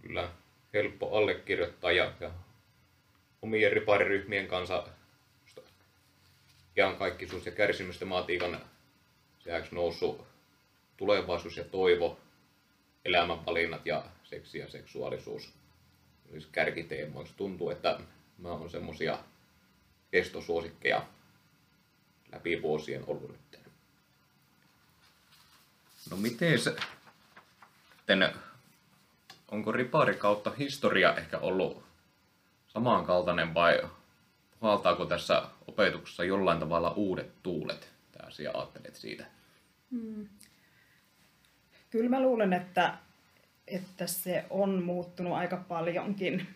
Kyllä, 0.01 0.29
helppo 0.74 1.17
allekirjoittaa 1.17 1.91
ja, 1.91 2.13
ja 2.19 2.31
omien 3.41 3.72
ripariryhmien 3.72 4.48
kanssa 4.48 4.88
ihan 6.77 6.95
kaikki 6.95 7.27
ja 7.45 7.51
kärsimystematiikan 7.51 8.62
seäksi 9.39 9.75
noussut 9.75 10.27
tulevaisuus 10.98 11.57
ja 11.57 11.63
toivo, 11.63 12.19
elämänvalinnat 13.05 13.86
ja 13.86 14.05
seksi 14.24 14.57
ja 14.57 14.69
seksuaalisuus 14.69 15.53
olisi 16.31 16.48
kärkiteemoiksi. 16.51 17.34
Tuntuu, 17.38 17.69
että 17.69 18.00
mä 18.38 18.51
on 18.51 18.69
semmosia 18.69 19.19
kestosuosikkeja 20.12 21.05
läpi 22.31 22.62
vuosien 22.62 23.03
ollut 23.07 23.29
nyt. 23.31 23.59
No 26.09 26.17
miten 26.17 26.59
se, 26.59 26.75
onko 29.51 29.71
ripari 29.71 30.15
kautta 30.15 30.51
historia 30.51 31.15
ehkä 31.15 31.38
ollut 31.38 31.83
samankaltainen 32.67 33.53
vai 33.53 33.81
puhaltaako 34.59 35.05
tässä 35.05 35.43
opetuksessa 35.67 36.24
jollain 36.24 36.59
tavalla 36.59 36.91
uudet 36.91 37.43
tuulet? 37.43 37.91
Tämä 38.12 38.27
asia 38.27 38.51
ajattelet 38.53 38.95
siitä. 38.95 39.25
Hmm. 39.91 40.27
Kyllä 41.89 42.09
mä 42.09 42.21
luulen, 42.21 42.53
että, 42.53 42.97
että 43.67 44.07
se 44.07 44.45
on 44.50 44.83
muuttunut 44.83 45.33
aika 45.33 45.57
paljonkin. 45.57 46.47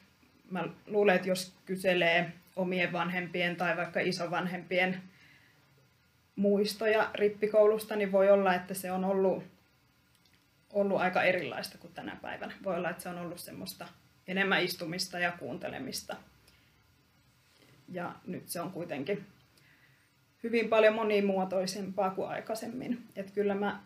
Mä 0.51 0.63
luulen, 0.87 1.15
että 1.15 1.27
jos 1.27 1.53
kyselee 1.65 2.33
omien 2.59 2.91
vanhempien 2.91 3.55
tai 3.55 3.77
vaikka 3.77 3.99
isovanhempien 3.99 5.01
muistoja 6.35 7.11
rippikoulusta, 7.13 7.95
niin 7.95 8.11
voi 8.11 8.31
olla, 8.31 8.53
että 8.53 8.73
se 8.73 8.91
on 8.91 9.05
ollut, 9.05 9.43
ollut 10.73 11.01
aika 11.01 11.23
erilaista 11.23 11.77
kuin 11.77 11.93
tänä 11.93 12.17
päivänä. 12.21 12.53
Voi 12.63 12.75
olla, 12.75 12.89
että 12.89 13.03
se 13.03 13.09
on 13.09 13.17
ollut 13.17 13.39
semmoista 13.39 13.87
enemmän 14.27 14.63
istumista 14.63 15.19
ja 15.19 15.31
kuuntelemista. 15.31 16.15
Ja 17.89 18.15
nyt 18.27 18.49
se 18.49 18.61
on 18.61 18.71
kuitenkin 18.71 19.25
hyvin 20.43 20.69
paljon 20.69 20.95
monimuotoisempaa 20.95 22.09
kuin 22.09 22.29
aikaisemmin. 22.29 23.03
Että 23.15 23.31
kyllä 23.31 23.55
mä 23.55 23.79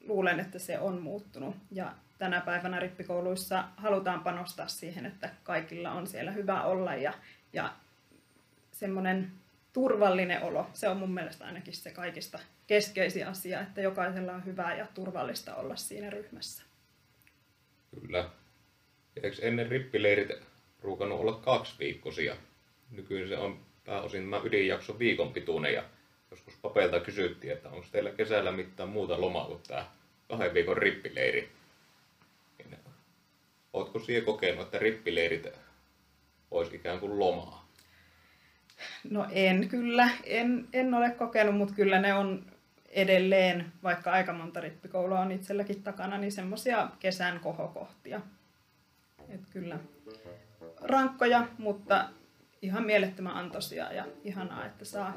luulen, 0.00 0.40
että 0.40 0.58
se 0.58 0.78
on 0.78 1.02
muuttunut. 1.02 1.56
Ja 1.70 1.94
tänä 2.18 2.40
päivänä 2.40 2.80
rippikouluissa 2.80 3.64
halutaan 3.76 4.20
panostaa 4.20 4.68
siihen, 4.68 5.06
että 5.06 5.30
kaikilla 5.42 5.92
on 5.92 6.06
siellä 6.06 6.30
hyvä 6.30 6.62
olla 6.62 6.94
ja, 6.94 7.12
ja 7.52 7.72
semmoinen 8.72 9.32
turvallinen 9.72 10.42
olo. 10.42 10.66
Se 10.72 10.88
on 10.88 10.96
mun 10.96 11.14
mielestä 11.14 11.44
ainakin 11.44 11.74
se 11.74 11.90
kaikista 11.90 12.38
keskeisin 12.66 13.26
asia, 13.26 13.60
että 13.60 13.80
jokaisella 13.80 14.32
on 14.32 14.44
hyvää 14.44 14.76
ja 14.76 14.86
turvallista 14.94 15.54
olla 15.54 15.76
siinä 15.76 16.10
ryhmässä. 16.10 16.62
Kyllä. 18.00 18.30
Eikö 19.22 19.36
ennen 19.42 19.68
rippileirit 19.68 20.30
ruukannut 20.80 21.20
olla 21.20 21.32
kaksi 21.32 21.74
viikkosia? 21.78 22.36
Nykyisin 22.90 23.28
se 23.28 23.38
on 23.38 23.60
pääosin 23.84 24.30
tämä 24.30 24.42
ydinjakso 24.44 24.98
viikon 24.98 25.32
pituinen 25.32 25.74
ja 25.74 25.84
joskus 26.30 26.54
papeilta 26.62 27.00
kysyttiin, 27.00 27.52
että 27.52 27.68
onko 27.68 27.86
teillä 27.92 28.10
kesällä 28.10 28.52
mitään 28.52 28.88
muuta 28.88 29.20
lomaa 29.20 29.46
kuin 29.46 29.62
tämä 29.68 29.86
kahden 30.28 30.54
viikon 30.54 30.76
rippileiri. 30.76 31.52
Niin, 32.58 32.78
ootko 33.72 33.98
siihen 33.98 34.24
kokenut, 34.24 34.64
että 34.64 34.78
rippileirit 34.78 35.46
olisi 36.50 36.76
ikään 36.76 37.00
kuin 37.00 37.18
lomaa? 37.18 37.66
No 39.10 39.26
en 39.30 39.68
kyllä, 39.68 40.10
en, 40.24 40.68
en 40.72 40.94
ole 40.94 41.10
kokenut, 41.10 41.56
mutta 41.56 41.74
kyllä 41.74 42.00
ne 42.00 42.14
on 42.14 42.46
edelleen, 42.88 43.72
vaikka 43.82 44.12
aika 44.12 44.32
monta 44.32 44.60
rippikoulua 44.60 45.20
on 45.20 45.32
itselläkin 45.32 45.82
takana, 45.82 46.18
niin 46.18 46.32
semmoisia 46.32 46.88
kesän 46.98 47.40
kohokohtia. 47.40 48.20
Et 49.28 49.40
kyllä 49.50 49.78
rankkoja, 50.80 51.48
mutta 51.58 52.08
ihan 52.62 52.86
mielettömän 52.86 53.36
antoisia 53.36 53.92
ja 53.92 54.06
ihanaa, 54.24 54.66
että 54.66 54.84
saa 54.84 55.14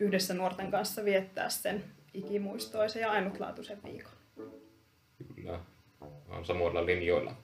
yhdessä 0.00 0.34
nuorten 0.34 0.70
kanssa 0.70 1.04
viettää 1.04 1.48
sen 1.48 1.84
ikimuistoisen 2.14 3.02
ja 3.02 3.10
ainutlaatuisen 3.10 3.78
viikon. 3.84 4.12
Kyllä, 5.34 5.60
on 6.28 6.44
samoilla 6.44 6.86
linjoilla. 6.86 7.36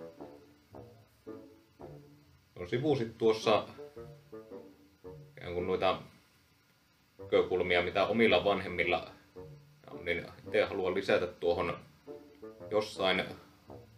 No, 2.58 2.66
sivusit 2.66 3.18
tuossa 3.18 3.64
kuin 5.54 5.66
noita 5.66 6.02
näkökulmia, 7.18 7.82
mitä 7.82 8.06
omilla 8.06 8.44
vanhemmilla 8.44 9.10
on, 9.90 10.04
niin 10.04 10.26
itse 10.46 10.64
haluan 10.64 10.94
lisätä 10.94 11.26
tuohon 11.26 11.78
jossain 12.70 13.24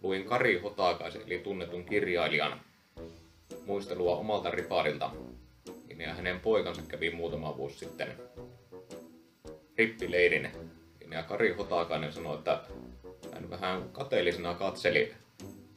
luin 0.02 0.25
Kari 0.25 0.61
Hotakaisen, 0.61 1.23
eli 1.26 1.38
tunnetun 1.38 1.85
kirjailijan 1.85 2.61
muistelua 3.67 4.17
omalta 4.17 4.50
riparilta. 4.50 5.11
Niin 5.88 6.00
ja 6.00 6.14
hänen 6.14 6.40
poikansa 6.40 6.83
kävi 6.88 7.11
muutama 7.11 7.57
vuosi 7.57 7.79
sitten 7.79 8.09
rippileirin. 9.79 10.50
Ja 11.11 11.23
Kari 11.23 11.52
Hotakainen 11.52 12.12
sanoi, 12.12 12.38
että 12.38 12.61
hän 13.33 13.50
vähän 13.50 13.90
kateellisena 13.93 14.55
katseli 14.55 15.14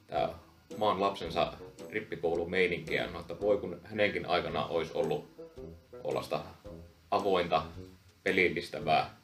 tämä 0.08 0.30
maan 0.78 1.02
lapsensa 1.02 1.54
rippikoulumeininkiä, 1.94 3.08
no, 3.08 3.20
että 3.20 3.40
voi 3.40 3.58
kun 3.58 3.82
hänenkin 3.84 4.26
aikana 4.26 4.66
olisi 4.66 4.92
ollut 4.94 5.34
ollasta 6.04 6.46
avointa, 7.12 7.66
pelillistävää, 8.24 9.16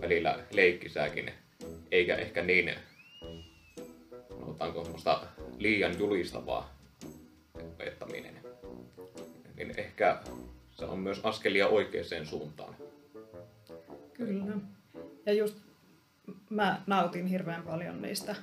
välillä 0.00 0.38
leikkisääkin, 0.50 1.32
eikä 1.90 2.16
ehkä 2.16 2.42
niin, 2.42 2.74
sanotaanko 4.28 4.86
liian 5.58 5.98
julistavaa 5.98 6.74
opettaminen. 7.54 8.38
Niin 9.56 9.74
ehkä 9.76 10.20
se 10.70 10.84
on 10.84 10.98
myös 10.98 11.20
askelia 11.24 11.68
oikeaan 11.68 12.26
suuntaan. 12.26 12.76
Kyllä. 14.14 14.56
Ja 15.26 15.32
just 15.32 15.56
mä 16.50 16.82
nautin 16.86 17.26
hirveän 17.26 17.62
paljon 17.62 18.02
niistä 18.02 18.36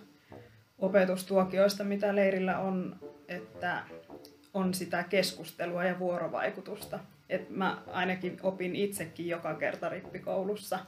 opetustuokioista, 0.79 1.83
mitä 1.83 2.15
leirillä 2.15 2.59
on, 2.59 2.95
että 3.27 3.83
on 4.53 4.73
sitä 4.73 5.03
keskustelua 5.03 5.83
ja 5.83 5.99
vuorovaikutusta. 5.99 6.99
Et 7.29 7.49
mä 7.49 7.81
ainakin 7.87 8.37
opin 8.43 8.75
itsekin 8.75 9.27
joka 9.27 9.53
kerta 9.53 9.89
rippikoulussa 9.89 10.79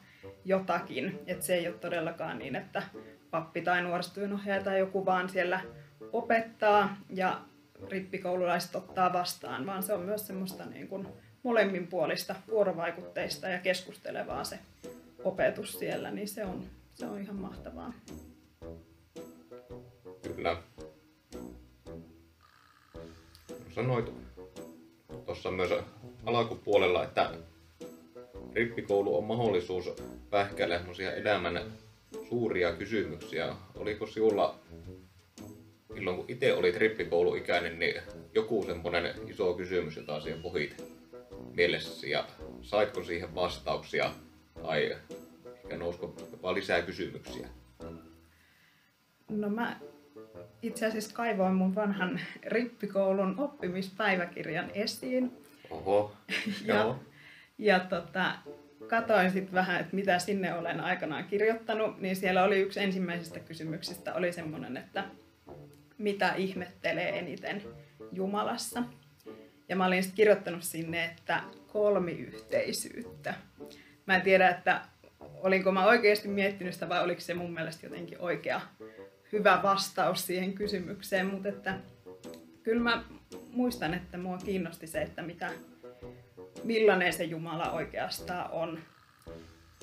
jotakin. 0.46 1.20
Et 1.28 1.42
se 1.42 1.56
ei 1.56 1.68
ole 1.68 1.78
todellakaan 1.78 2.40
niin, 2.40 2.56
että 2.56 2.84
pappi 3.32 3.62
tai 3.62 3.82
nuorisotyönohjaaja 3.82 4.64
tai 4.64 4.80
joku 4.80 5.06
vaan 5.06 5.30
siellä 5.30 5.62
opettaa 6.12 6.98
ja 7.10 7.42
rippikoululaiset 7.90 8.76
ottaa 8.76 9.14
vastaan, 9.14 9.66
vaan 9.66 9.84
se 9.84 9.94
on 9.94 10.02
myös 10.02 10.28
semmoista 10.28 10.66
niin 10.66 10.88
kuin 10.88 11.08
molemminpuolista 11.44 12.36
vuorovaikutteista 12.48 13.48
ja 13.48 13.60
keskustelevaa 13.60 14.44
se 14.44 14.60
opetus 15.24 15.80
siellä, 15.80 16.12
niin 16.12 16.28
se 16.28 16.46
on, 16.46 16.64
se 16.94 17.06
on 17.06 17.22
ihan 17.22 17.36
mahtavaa. 17.36 17.94
Kyllä. 20.42 20.58
Sanoit 23.76 24.12
tuossa 25.26 25.52
myös 25.52 25.70
alkupuolella, 26.26 27.04
että 27.04 27.32
rippikoulu 28.54 29.18
on 29.18 29.24
mahdollisuus 29.24 29.90
pähkäillä 30.30 30.82
elämän 31.16 31.62
suuria 32.30 32.74
kysymyksiä. 32.74 33.56
Oliko 33.76 34.08
sinulla 34.08 34.56
silloin 35.96 36.16
kun 36.18 36.26
itse 36.28 36.54
olit 36.54 36.76
rippikouluikäinen, 36.76 37.80
niin 37.80 38.02
joku 38.36 38.64
semmoinen 38.66 39.30
iso 39.30 39.54
kysymys, 39.54 39.96
jota 39.96 40.22
siihen 40.22 40.42
pohit 40.42 40.84
mielessäsi 41.56 42.10
ja 42.10 42.28
saitko 42.62 43.04
siihen 43.04 43.36
vastauksia 43.36 44.12
tai 44.62 44.98
ehkä 45.56 45.78
nousko 45.78 46.16
jopa 46.32 46.54
lisää 46.54 46.82
kysymyksiä? 46.82 47.48
No 49.30 49.50
mä 49.50 49.80
itse 50.62 50.86
asiassa 50.86 51.16
kaivoin 51.16 51.54
mun 51.54 51.76
vanhan 51.76 52.20
rippikoulun 52.46 53.40
oppimispäiväkirjan 53.40 54.72
esiin. 54.74 55.38
Oho, 55.70 56.14
ja, 56.66 56.76
joo. 56.76 57.00
ja 57.58 57.80
tota, 57.80 58.32
katoin 58.88 59.32
sitten 59.32 59.54
vähän, 59.54 59.80
että 59.82 59.96
mitä 59.96 60.20
sinne 60.20 60.54
olen 60.54 60.80
aikanaan 60.80 61.24
kirjoittanut, 61.24 62.02
niin 62.02 62.16
siellä 62.16 62.44
oli 62.44 62.60
yksi 62.60 62.80
ensimmäisistä 62.80 63.40
kysymyksistä, 63.40 64.14
oli 64.14 64.34
semmoinen, 64.34 64.78
että 64.78 65.04
mitä 65.98 66.34
ihmettelee 66.34 67.20
eniten 67.20 67.62
Jumalassa. 68.12 68.84
Ja 69.70 69.76
mä 69.76 69.86
olin 69.86 70.04
sitten 70.04 70.16
kirjoittanut 70.16 70.64
sinne, 70.64 71.06
että 71.06 71.44
kolmiyhteisyyttä. 71.68 73.34
Mä 74.06 74.16
en 74.16 74.22
tiedä, 74.22 74.50
että 74.50 74.82
olinko 75.20 75.72
mä 75.72 75.86
oikeasti 75.86 76.28
miettinyt 76.28 76.74
sitä 76.74 76.90
vai 76.90 77.04
oliko 77.04 77.22
se 77.22 77.34
mun 77.34 77.54
mielestä 77.54 77.86
jotenkin 77.86 78.20
oikea 78.20 78.62
hyvä 79.32 79.60
vastaus 79.64 80.26
siihen 80.28 80.54
kysymykseen, 80.54 81.26
mutta 81.26 81.50
että 81.50 81.78
kyllä 82.64 82.84
mä 82.84 83.04
muistan, 83.52 83.94
että 83.94 84.18
mua 84.18 84.38
kiinnosti 84.38 84.88
se, 84.88 85.02
että 85.02 85.22
mitä, 85.22 85.50
millainen 86.64 87.14
se 87.14 87.24
Jumala 87.24 87.72
oikeastaan 87.72 88.52
on. 88.52 88.80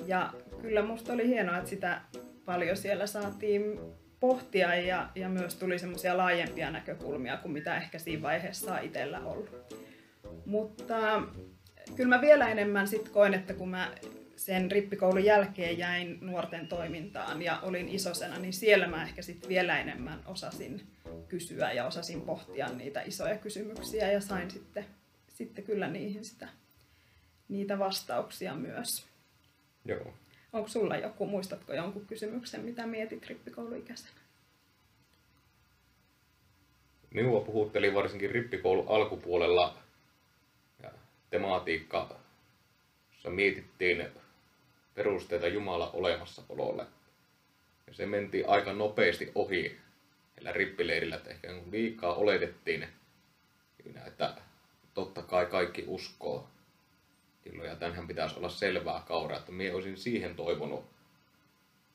Ja 0.06 0.32
kyllä 0.62 0.82
musta 0.82 1.12
oli 1.12 1.28
hienoa, 1.28 1.58
että 1.58 1.70
sitä 1.70 2.00
paljon 2.44 2.76
siellä 2.76 3.06
saatiin 3.06 3.80
pohtia 4.20 4.74
ja, 4.74 5.08
ja 5.14 5.28
myös 5.28 5.54
tuli 5.54 5.78
semmoisia 5.78 6.16
laajempia 6.16 6.70
näkökulmia 6.70 7.36
kuin 7.36 7.52
mitä 7.52 7.76
ehkä 7.76 7.98
siinä 7.98 8.22
vaiheessa 8.22 8.78
itsellä 8.78 9.20
ollut. 9.20 9.76
Mutta 10.46 11.22
kyllä 11.96 12.16
mä 12.16 12.20
vielä 12.20 12.48
enemmän 12.48 12.88
sit 12.88 13.08
koin, 13.08 13.34
että 13.34 13.54
kun 13.54 13.68
mä 13.68 13.90
sen 14.38 14.70
rippikoulun 14.70 15.24
jälkeen 15.24 15.78
jäin 15.78 16.18
nuorten 16.20 16.68
toimintaan 16.68 17.42
ja 17.42 17.60
olin 17.60 17.88
isosena, 17.88 18.38
niin 18.38 18.52
siellä 18.52 18.88
mä 18.88 19.02
ehkä 19.02 19.22
sit 19.22 19.48
vielä 19.48 19.78
enemmän 19.78 20.22
osasin 20.26 20.86
kysyä 21.28 21.72
ja 21.72 21.86
osasin 21.86 22.20
pohtia 22.20 22.68
niitä 22.68 23.02
isoja 23.02 23.38
kysymyksiä 23.38 24.12
ja 24.12 24.20
sain 24.20 24.50
sitten, 24.50 24.86
sitten 25.28 25.64
kyllä 25.64 25.88
niihin 25.88 26.24
sitä, 26.24 26.48
niitä 27.48 27.78
vastauksia 27.78 28.54
myös. 28.54 29.06
Joo. 29.84 30.14
Onko 30.52 30.68
sulla 30.68 30.96
joku, 30.96 31.26
muistatko 31.26 31.72
jonkun 31.72 32.06
kysymyksen, 32.06 32.64
mitä 32.64 32.86
mietit 32.86 33.26
rippikouluikäisenä? 33.26 34.20
Minua 37.10 37.40
puhutteli 37.40 37.94
varsinkin 37.94 38.30
rippikoulun 38.30 38.88
alkupuolella 38.88 39.78
ja 40.82 40.90
tematiikka, 41.30 42.16
jossa 43.12 43.30
mietittiin 43.30 44.06
perusteita 44.98 45.48
Jumala 45.48 45.90
olemassaololle. 45.90 46.86
Ja 47.86 47.94
se 47.94 48.06
mentiin 48.06 48.48
aika 48.48 48.72
nopeasti 48.72 49.32
ohi 49.34 49.78
näillä 50.36 50.52
rippileirillä, 50.52 51.16
että 51.16 51.30
ehkä 51.30 51.54
liikaa 51.70 52.14
oletettiin, 52.14 52.88
että 54.06 54.34
totta 54.94 55.22
kai 55.22 55.46
kaikki 55.46 55.84
uskoo 55.86 56.48
silloin, 57.44 57.68
ja 57.68 57.76
tämänhän 57.76 58.06
pitäisi 58.06 58.36
olla 58.36 58.48
selvää 58.48 59.02
kauraa, 59.06 59.38
että 59.38 59.52
minä 59.52 59.74
olisin 59.74 59.96
siihen 59.96 60.34
toivonut 60.34 60.84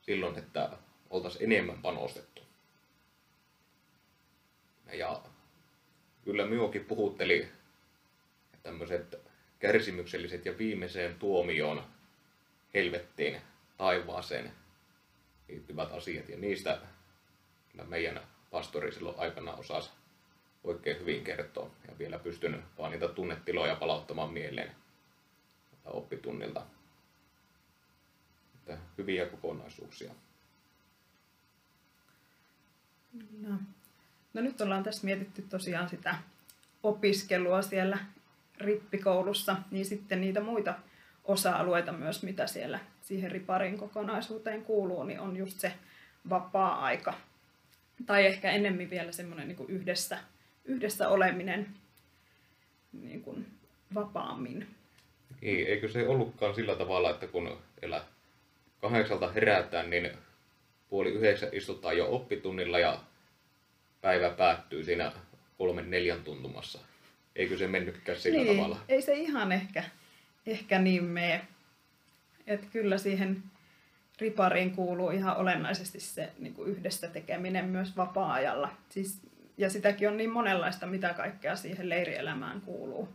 silloin, 0.02 0.38
että 0.38 0.70
oltaisiin 1.10 1.52
enemmän 1.52 1.82
panostettu. 1.82 2.42
Ja 4.94 5.22
kyllä 6.24 6.46
minuakin 6.46 6.86
puhutteli 6.86 7.48
tämmöiset 8.64 9.20
kärsimykselliset 9.60 10.46
ja 10.46 10.58
viimeiseen 10.58 11.16
tuomioon 11.16 11.93
helvettiin, 12.74 13.42
taivaaseen 13.78 14.52
liittyvät 15.48 15.92
asiat. 15.92 16.30
Ja 16.30 16.38
niistä 16.38 16.82
meidän 17.88 18.20
pastori 18.52 18.92
silloin 18.92 19.20
aikana 19.20 19.54
osasi 19.54 19.90
oikein 20.64 21.00
hyvin 21.00 21.24
kertoa. 21.24 21.70
Ja 21.88 21.98
vielä 22.00 22.20
pystyn 22.20 22.64
vaan 22.78 22.92
niitä 22.92 23.08
tunnetiloja 23.08 23.76
palauttamaan 23.76 24.34
mieleen 24.34 24.76
oppitunnilta. 25.86 26.66
Että 28.56 28.78
hyviä 28.98 29.26
kokonaisuuksia. 29.26 30.14
No. 33.42 33.58
no 34.34 34.42
nyt 34.42 34.62
ollaan 34.62 34.84
tässä 34.84 35.06
mietitty 35.06 35.42
tosiaan 35.42 35.90
sitä 35.90 36.16
opiskelua 36.84 37.62
siellä 37.62 37.98
rippikoulussa, 38.58 39.56
niin 39.72 39.86
sitten 39.86 40.22
niitä 40.22 40.42
muita 40.42 40.74
osa-alueita 41.24 41.92
myös, 41.92 42.24
mitä 42.24 42.48
siellä 42.48 42.80
siihen 43.02 43.32
riparin 43.32 43.78
kokonaisuuteen 43.78 44.66
kuuluu, 44.66 45.04
niin 45.04 45.20
on 45.20 45.38
just 45.38 45.60
se 45.60 45.74
vapaa-aika. 46.30 47.14
Tai 48.06 48.26
ehkä 48.26 48.52
ennemmin 48.52 48.90
vielä 48.90 49.12
semmoinen 49.12 49.48
niin 49.48 49.70
yhdessä, 49.70 50.18
yhdessä 50.66 51.10
oleminen 51.10 51.68
niin 52.94 53.22
kuin 53.22 53.46
vapaammin. 53.94 54.68
Niin, 55.42 55.68
eikö 55.68 55.88
se 55.88 56.08
ollutkaan 56.08 56.56
sillä 56.56 56.76
tavalla, 56.76 57.10
että 57.10 57.28
kun 57.28 57.58
elä 57.82 58.04
kahdeksalta 58.82 59.32
herätään, 59.32 59.90
niin 59.90 60.12
puoli 60.90 61.10
yhdeksän 61.10 61.50
istutaan 61.52 61.98
jo 61.98 62.08
oppitunnilla 62.12 62.80
ja 62.80 63.00
päivä 64.02 64.30
päättyy 64.30 64.84
siinä 64.84 65.12
kolmen 65.58 65.92
neljän 65.92 66.24
tuntumassa. 66.24 66.80
Eikö 67.36 67.58
se 67.58 67.68
mennytkään 67.68 68.20
sillä 68.20 68.44
niin, 68.44 68.58
tavalla? 68.58 68.80
Ei 68.90 69.02
se 69.02 69.14
ihan 69.14 69.52
ehkä, 69.52 69.84
ehkä 70.46 70.80
niin 70.80 71.04
mene. 71.04 71.48
Että 72.48 72.68
kyllä 72.72 72.98
siihen 72.98 73.44
ripariin 74.20 74.76
kuuluu 74.76 75.10
ihan 75.10 75.38
olennaisesti 75.38 76.00
se 76.00 76.34
niin 76.40 76.54
kuin 76.54 76.70
yhdessä 76.70 77.08
tekeminen 77.08 77.66
myös 77.66 77.98
vapaa-ajalla. 77.98 78.74
Siis, 78.90 79.22
ja 79.58 79.70
sitäkin 79.70 80.08
on 80.08 80.18
niin 80.18 80.32
monenlaista, 80.32 80.86
mitä 80.86 81.14
kaikkea 81.14 81.56
siihen 81.56 81.90
leirielämään 81.90 82.62
kuuluu. 82.62 83.10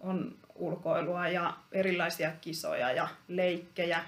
On 0.00 0.36
ulkoilua 0.54 1.28
ja 1.28 1.56
erilaisia 1.72 2.32
kisoja 2.40 2.92
ja 2.92 3.08
leikkejä. 3.28 4.04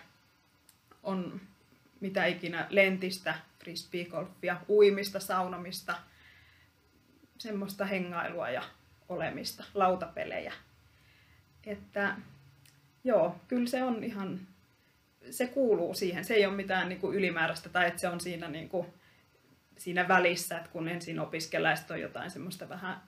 On 1.03 1.41
mitä 2.01 2.27
ikinä 2.27 2.67
lentistä, 2.71 3.35
frisbeegolfia, 3.59 4.57
uimista, 4.69 5.21
saunomista, 5.21 5.97
semmoista 7.39 7.85
hengailua 7.85 8.51
ja 8.51 8.63
olemista, 9.09 9.65
lautapelejä. 9.75 10.53
Että 11.65 12.17
joo, 13.07 13.37
kyllä 13.49 13.67
se 13.67 13.83
on 13.83 14.05
ihan, 14.05 14.41
se 15.31 15.47
kuuluu 15.47 15.95
siihen. 15.95 16.25
Se 16.25 16.35
ei 16.35 16.47
ole 16.47 16.55
mitään 16.55 16.89
niin 16.89 17.01
kuin 17.01 17.17
ylimääräistä 17.17 17.69
tai 17.69 17.89
että 17.89 18.01
se 18.01 18.09
on 18.09 18.21
siinä, 18.21 18.49
niin 18.49 18.69
kuin, 18.69 18.87
siinä 19.77 20.09
välissä, 20.09 20.59
että 20.59 20.71
kun 20.71 20.89
ensin 20.89 21.21
opiskellaan, 21.21 21.77
on 21.91 22.01
jotain 22.01 22.31
semmoista 22.31 22.69
vähän, 22.69 23.01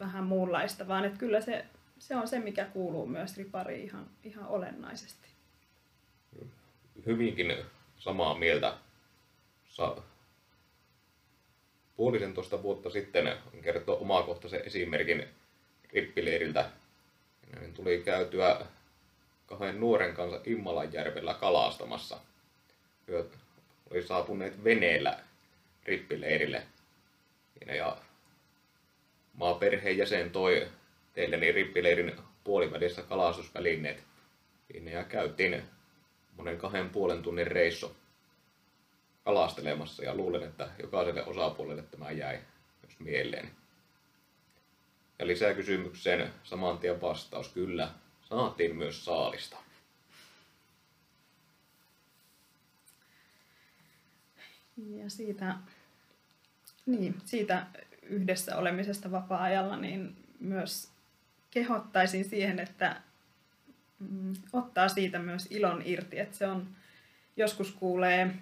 vähän 0.00 0.24
muunlaista, 0.24 0.88
vaan 0.88 1.04
että 1.04 1.18
kyllä 1.18 1.40
se, 1.40 1.64
se 1.98 2.16
on 2.16 2.28
se, 2.28 2.38
mikä 2.38 2.64
kuuluu 2.64 3.06
myös 3.06 3.36
ripariin 3.36 3.84
ihan, 3.84 4.06
ihan 4.24 4.46
olennaisesti. 4.46 5.28
Hyvinkin 7.06 7.56
samaa 7.98 8.38
mieltä. 8.38 8.74
Sa- 9.68 10.02
puolisen 11.96 12.34
tuosta 12.34 12.62
vuotta 12.62 12.90
sitten 12.90 13.32
kertoo 13.62 14.00
omakohtaisen 14.00 14.62
esimerkin 14.64 15.24
rippileiriltä. 15.92 16.70
Tuli 17.74 18.02
käytyä 18.04 18.66
kahden 19.46 19.80
nuoren 19.80 20.14
kanssa 20.14 20.40
Immalanjärvellä 20.46 21.34
kalastamassa. 21.34 22.18
He 23.08 23.24
oli 23.90 24.02
saapuneet 24.02 24.64
veneellä 24.64 25.20
rippileirille. 25.84 26.62
Ja 27.66 27.96
maaperheen 29.34 29.98
jäsen 29.98 30.30
toi 30.30 30.68
teille 31.14 31.36
niin 31.36 31.54
rippileirin 31.54 32.12
puolivälissä 32.44 33.02
kalastusvälineet. 33.02 34.02
Ja 34.84 35.04
käytiin 35.04 35.62
monen 36.36 36.58
kahden 36.58 36.90
puolen 36.90 37.22
tunnin 37.22 37.46
reissu 37.46 37.96
kalastelemassa 39.24 40.04
ja 40.04 40.14
luulen, 40.14 40.42
että 40.42 40.68
jokaiselle 40.82 41.24
osapuolelle 41.24 41.82
tämä 41.82 42.10
jäi 42.10 42.38
myös 42.82 43.00
mieleen. 43.00 43.50
Ja 45.18 45.26
lisäkysymykseen 45.26 46.32
saman 46.42 46.78
tien 46.78 47.00
vastaus, 47.00 47.48
kyllä, 47.48 47.88
saatiin 48.28 48.76
myös 48.76 49.04
saalista. 49.04 49.56
Ja 54.76 55.10
siitä, 55.10 55.54
niin, 56.86 57.14
siitä 57.24 57.66
yhdessä 58.02 58.56
olemisesta 58.56 59.10
vapaa-ajalla 59.10 59.76
niin 59.76 60.16
myös 60.40 60.88
kehottaisin 61.50 62.24
siihen, 62.24 62.58
että 62.58 63.00
mm, 63.98 64.34
ottaa 64.52 64.88
siitä 64.88 65.18
myös 65.18 65.46
ilon 65.50 65.82
irti. 65.84 66.18
Että 66.18 66.36
se 66.36 66.46
on, 66.46 66.68
joskus 67.36 67.72
kuulee 67.72 68.34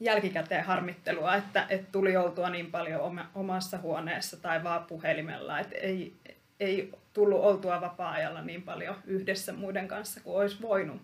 jälkikäteen 0.00 0.64
harmittelua, 0.64 1.36
että, 1.36 1.66
että 1.68 1.92
tuli 1.92 2.16
oltua 2.16 2.50
niin 2.50 2.70
paljon 2.70 3.28
omassa 3.34 3.78
huoneessa 3.78 4.36
tai 4.36 4.64
vaan 4.64 4.84
puhelimella, 4.84 5.60
että 5.60 5.76
ei, 5.76 6.14
ei 6.60 6.92
tullut 7.12 7.40
oltua 7.40 7.80
vapaa-ajalla 7.80 8.42
niin 8.42 8.62
paljon 8.62 8.96
yhdessä 9.04 9.52
muiden 9.52 9.88
kanssa 9.88 10.20
kuin 10.20 10.36
olisi 10.36 10.62
voinut. 10.62 11.02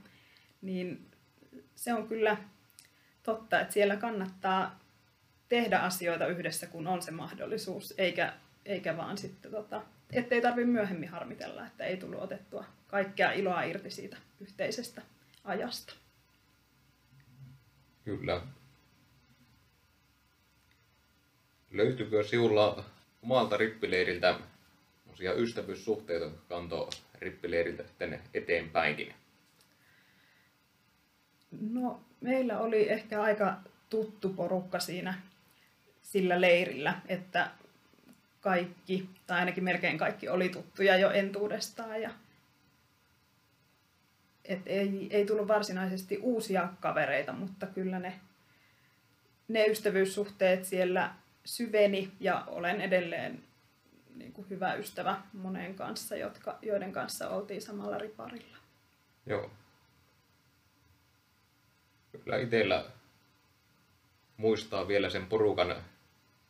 Niin 0.62 1.07
se 1.75 1.95
on 1.95 2.09
kyllä 2.09 2.37
totta, 3.23 3.61
että 3.61 3.73
siellä 3.73 3.97
kannattaa 3.97 4.79
tehdä 5.49 5.79
asioita 5.79 6.27
yhdessä, 6.27 6.67
kun 6.67 6.87
on 6.87 7.03
se 7.03 7.11
mahdollisuus, 7.11 7.95
eikä, 7.99 8.33
eikä 8.65 8.97
vaan 8.97 9.19
sitten, 9.19 9.51
tota, 9.51 9.83
ettei 10.12 10.41
tarvitse 10.41 10.71
myöhemmin 10.71 11.09
harmitella, 11.09 11.67
että 11.67 11.85
ei 11.85 11.97
tullut 11.97 12.23
otettua 12.23 12.65
kaikkea 12.88 13.33
iloa 13.33 13.62
irti 13.62 13.91
siitä 13.91 14.17
yhteisestä 14.41 15.03
ajasta. 15.45 15.95
Kyllä, 18.05 18.43
löytyykö 21.71 22.23
sinulla 22.23 22.85
omalta 23.23 23.57
rippileiriltä 23.57 24.38
ystävyyssuhteita, 25.37 26.25
jotka 26.25 26.42
kantoi 26.48 26.88
rippileiriltä 27.18 27.83
sitten 27.83 28.20
eteenpäinkin? 28.35 29.14
No, 31.70 32.01
meillä 32.20 32.59
oli 32.59 32.90
ehkä 32.90 33.22
aika 33.22 33.57
tuttu 33.90 34.29
porukka 34.29 34.79
siinä 34.79 35.14
sillä 36.03 36.40
leirillä, 36.40 37.01
että 37.09 37.51
kaikki, 38.40 39.09
tai 39.27 39.38
ainakin 39.38 39.64
melkein 39.64 39.98
kaikki 39.98 40.29
oli 40.29 40.48
tuttuja 40.48 40.96
jo 40.96 41.11
entuudestaan. 41.11 42.03
Ja 42.03 42.11
et 44.44 44.61
ei, 44.66 45.09
ei 45.11 45.27
tullut 45.27 45.48
varsinaisesti 45.48 46.18
uusia 46.18 46.68
kavereita, 46.81 47.33
mutta 47.33 47.66
kyllä 47.66 47.98
ne, 47.98 48.20
ne 49.48 49.66
ystävyyssuhteet 49.66 50.64
siellä 50.64 51.14
syveni 51.44 52.12
ja 52.20 52.44
olen 52.46 52.81
edelleen 52.81 53.42
niin 54.14 54.33
kuin 54.33 54.51
hyvä 54.51 54.75
ystävä 54.75 55.22
monen 55.33 55.75
kanssa, 55.75 56.16
jotka, 56.16 56.59
joiden 56.62 56.92
kanssa 56.92 57.29
oltiin 57.31 57.62
samalla 57.62 57.98
riparilla. 57.98 58.57
Joo. 59.27 59.51
Kyllä 62.12 62.37
itsellä 62.37 62.85
muistaa 64.37 64.88
vielä 64.88 65.11
sen 65.11 65.27
porukan, 65.27 65.77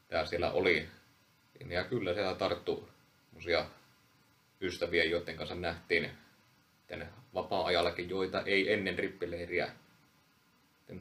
mitä 0.02 0.26
siellä 0.26 0.50
oli. 0.50 0.88
Ja 1.68 1.84
kyllä 1.84 2.14
siellä 2.14 2.34
tarttu 2.34 2.88
ystäviä, 4.60 5.04
joiden 5.04 5.36
kanssa 5.36 5.54
nähtiin 5.54 6.10
vapaa-ajallakin, 7.34 8.08
joita 8.08 8.42
ei 8.42 8.72
ennen 8.72 8.98
rippileiriä 8.98 9.72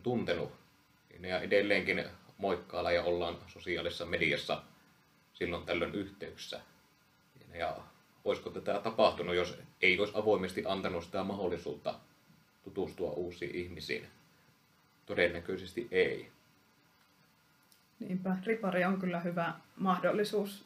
tuntenut. 0.04 0.52
Ja 1.20 1.40
edelleenkin 1.40 2.06
moikkailla 2.38 2.92
ja 2.92 3.04
ollaan 3.04 3.38
sosiaalisessa 3.48 4.06
mediassa 4.06 4.64
silloin 5.42 5.66
tällöin 5.66 5.96
yhteyksissä. 5.96 6.62
Ja 7.54 7.78
olisiko 8.26 8.50
tätä 8.50 8.80
tapahtunut, 8.80 9.36
jos 9.36 9.58
ei 9.82 10.00
olisi 10.00 10.14
avoimesti 10.16 10.64
antanut 10.66 11.04
sitä 11.04 11.24
mahdollisuutta 11.24 12.00
tutustua 12.64 13.12
uusiin 13.12 13.56
ihmisiin? 13.56 14.08
Todennäköisesti 15.06 15.88
ei. 15.92 16.32
Niinpä, 18.00 18.38
ripari 18.46 18.86
on 18.86 19.00
kyllä 19.00 19.20
hyvä 19.20 19.54
mahdollisuus 19.76 20.66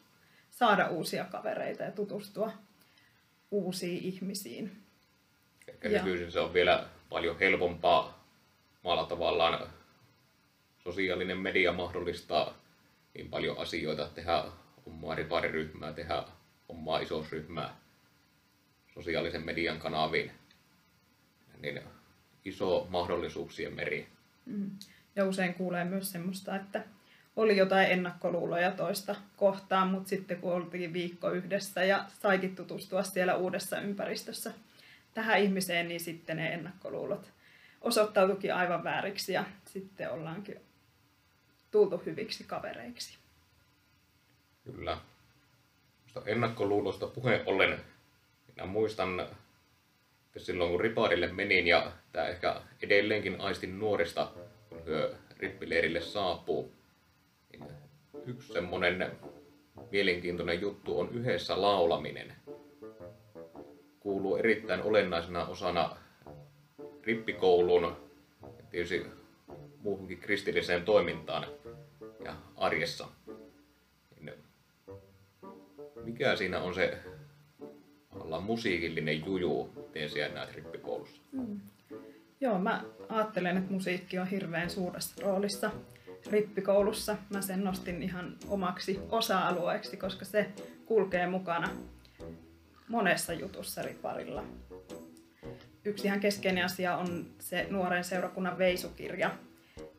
saada 0.51 0.88
uusia 0.88 1.25
kavereita 1.25 1.83
ja 1.83 1.91
tutustua 1.91 2.51
uusiin 3.51 4.03
ihmisiin. 4.03 4.83
Ehkä 5.67 5.89
nykyisin 5.89 6.31
se 6.31 6.39
on 6.39 6.53
vielä 6.53 6.88
paljon 7.09 7.39
helpompaa 7.39 8.25
maalla 8.83 9.05
tavallaan 9.05 9.69
sosiaalinen 10.83 11.38
media 11.38 11.73
mahdollistaa 11.73 12.53
niin 13.13 13.29
paljon 13.29 13.57
asioita, 13.57 14.09
tehdä 14.15 14.43
omaa 14.86 15.15
ripariryhmää, 15.15 15.93
tehdä 15.93 16.24
omaa 16.69 17.00
isosryhmää 17.00 17.76
sosiaalisen 18.93 19.45
median 19.45 19.80
kanaviin. 19.80 20.32
Niin 21.62 21.80
iso 22.45 22.88
mahdollisuuksien 22.89 23.74
meri. 23.74 24.08
Mm. 24.45 24.71
Ja 25.15 25.26
usein 25.26 25.54
kuulee 25.54 25.86
myös 25.86 26.12
semmoista, 26.12 26.56
että 26.56 26.84
oli 27.36 27.58
jotain 27.58 27.91
ennakkoluuloja 27.91 28.71
toista 28.71 29.15
kohtaan, 29.36 29.88
mutta 29.88 30.10
sitten 30.10 30.38
kun 30.38 30.54
oltiin 30.54 30.93
viikko 30.93 31.32
yhdessä 31.32 31.84
ja 31.84 32.06
saikin 32.21 32.56
tutustua 32.56 33.04
siellä 33.04 33.36
uudessa 33.36 33.82
ympäristössä 33.82 34.54
tähän 35.13 35.39
ihmiseen, 35.39 35.88
niin 35.88 36.00
sitten 36.00 36.38
ne 36.38 36.54
ennakkoluulot 36.54 37.32
osoittautuikin 37.82 38.54
aivan 38.54 38.84
vääriksi 38.84 39.34
ja 39.34 39.45
sitten 39.65 40.12
ollaankin 40.12 40.56
tultu 41.71 42.02
hyviksi 42.06 42.43
kavereiksi. 42.43 43.17
Kyllä. 44.65 44.97
Musta 46.04 46.21
ennakkoluulosta 46.25 47.08
puheen 47.08 47.41
ollen, 47.45 47.82
minä 48.56 48.65
muistan, 48.65 49.19
että 49.19 50.39
silloin 50.39 50.71
kun 50.71 50.80
riparille 50.80 51.28
menin 51.28 51.67
ja 51.67 51.91
tämä 52.12 52.28
ehkä 52.28 52.62
edelleenkin 52.82 53.41
aistin 53.41 53.80
nuorista, 53.80 54.32
kun 54.69 54.86
hyö 54.86 55.15
rippileirille 55.38 56.01
saapuu, 56.01 56.71
niin 57.51 57.65
yksi 58.25 58.54
semmoinen 58.54 59.12
mielenkiintoinen 59.91 60.62
juttu 60.62 60.99
on 60.99 61.10
yhdessä 61.13 61.62
laulaminen. 61.62 62.34
Kuuluu 63.99 64.36
erittäin 64.36 64.82
olennaisena 64.82 65.45
osana 65.45 65.97
rippikouluun 67.04 67.97
ja 68.41 68.63
tietysti 68.69 69.06
muuhunkin 69.80 70.17
kristilliseen 70.17 70.86
toimintaan 70.86 71.47
ja 72.25 72.36
arjessa. 72.56 73.08
Mikä 76.05 76.35
siinä 76.35 76.59
on 76.59 76.75
se 76.75 76.97
olla 78.11 78.41
musiikillinen 78.41 79.25
juju, 79.25 79.73
miten 79.75 80.09
siellä 80.09 80.35
näet 80.35 80.55
rippikoulussa? 80.55 81.21
Mm. 81.31 81.59
Joo, 82.41 82.59
mä 82.59 82.83
ajattelen, 83.09 83.57
että 83.57 83.73
musiikki 83.73 84.19
on 84.19 84.27
hirveän 84.27 84.69
suuressa 84.69 85.21
roolissa 85.21 85.71
rippikoulussa. 86.31 87.17
Mä 87.29 87.41
sen 87.41 87.63
nostin 87.63 88.03
ihan 88.03 88.37
omaksi 88.47 88.99
osa-alueeksi, 89.09 89.97
koska 89.97 90.25
se 90.25 90.49
kulkee 90.85 91.27
mukana 91.27 91.69
monessa 92.87 93.33
jutussa 93.33 93.81
riparilla. 93.81 94.43
Yksi 95.85 96.07
ihan 96.07 96.19
keskeinen 96.19 96.65
asia 96.65 96.97
on 96.97 97.25
se 97.39 97.67
nuoren 97.69 98.03
seurakunnan 98.03 98.57
veisukirja, 98.57 99.31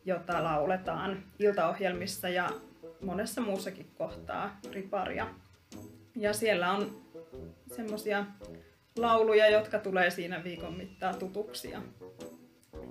jota 0.04 0.44
lauletaan 0.44 1.24
iltaohjelmissa 1.38 2.28
ja 2.28 2.50
monessa 3.02 3.40
muussakin 3.40 3.90
kohtaa 3.98 4.60
riparia. 4.72 5.26
Ja 6.16 6.32
siellä 6.32 6.72
on 6.72 7.02
semmoisia 7.76 8.26
lauluja, 8.98 9.50
jotka 9.50 9.78
tulee 9.78 10.10
siinä 10.10 10.44
viikon 10.44 10.76
mittaa 10.76 11.14
tutuksia. 11.14 11.82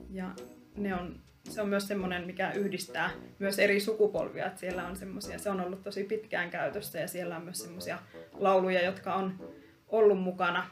Ja 0.10 0.32
ne 0.78 0.96
on, 0.96 1.20
se 1.50 1.62
on 1.62 1.70
myös 1.70 1.88
semmoinen, 1.88 2.26
mikä 2.26 2.52
yhdistää 2.52 3.12
myös 3.40 3.60
eri 3.60 3.80
sukupolvia. 3.80 4.46
Että 4.46 4.60
siellä 4.60 4.88
on 4.88 4.96
semmoisia, 4.96 5.40
se 5.40 5.50
on 5.50 5.62
ollut 5.62 5.84
tosi 5.84 6.04
pitkään 6.04 6.50
käytössä 6.50 7.00
ja 7.00 7.08
siellä 7.08 7.38
on 7.38 7.44
myös 7.44 7.60
semmoisia 7.60 8.00
lauluja, 8.34 8.86
jotka 8.86 9.14
on 9.14 9.54
ollut 9.88 10.20
mukana 10.22 10.70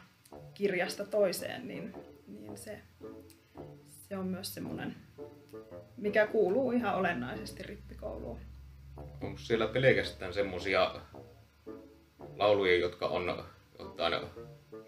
kirjasta 0.54 1.04
toiseen, 1.04 1.68
niin, 1.68 1.94
niin 2.26 2.58
se, 2.58 2.80
se 4.08 4.16
on 4.16 4.26
myös 4.26 4.54
semmoinen, 4.54 4.94
mikä 5.96 6.26
kuuluu 6.26 6.72
ihan 6.72 6.94
olennaisesti 6.94 7.62
rippikouluun. 7.62 8.40
Onko 9.20 9.38
siellä 9.38 9.66
pelkästään 9.66 10.34
semmoisia 10.34 11.00
lauluja, 12.38 12.76
jotka 12.76 13.06
on 13.06 13.44
jotain 13.78 14.14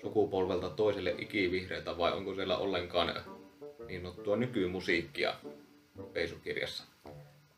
sukupolvelta 0.00 0.70
toiselle 0.70 1.14
ikivihreitä 1.18 1.98
vai 1.98 2.12
onko 2.12 2.35
siellä 2.35 2.56
ollenkaan 2.56 3.14
niin 3.87 4.02
sanottua 4.02 4.37
nykymusiikkia 4.37 5.35
peisukirjassa? 6.12 6.85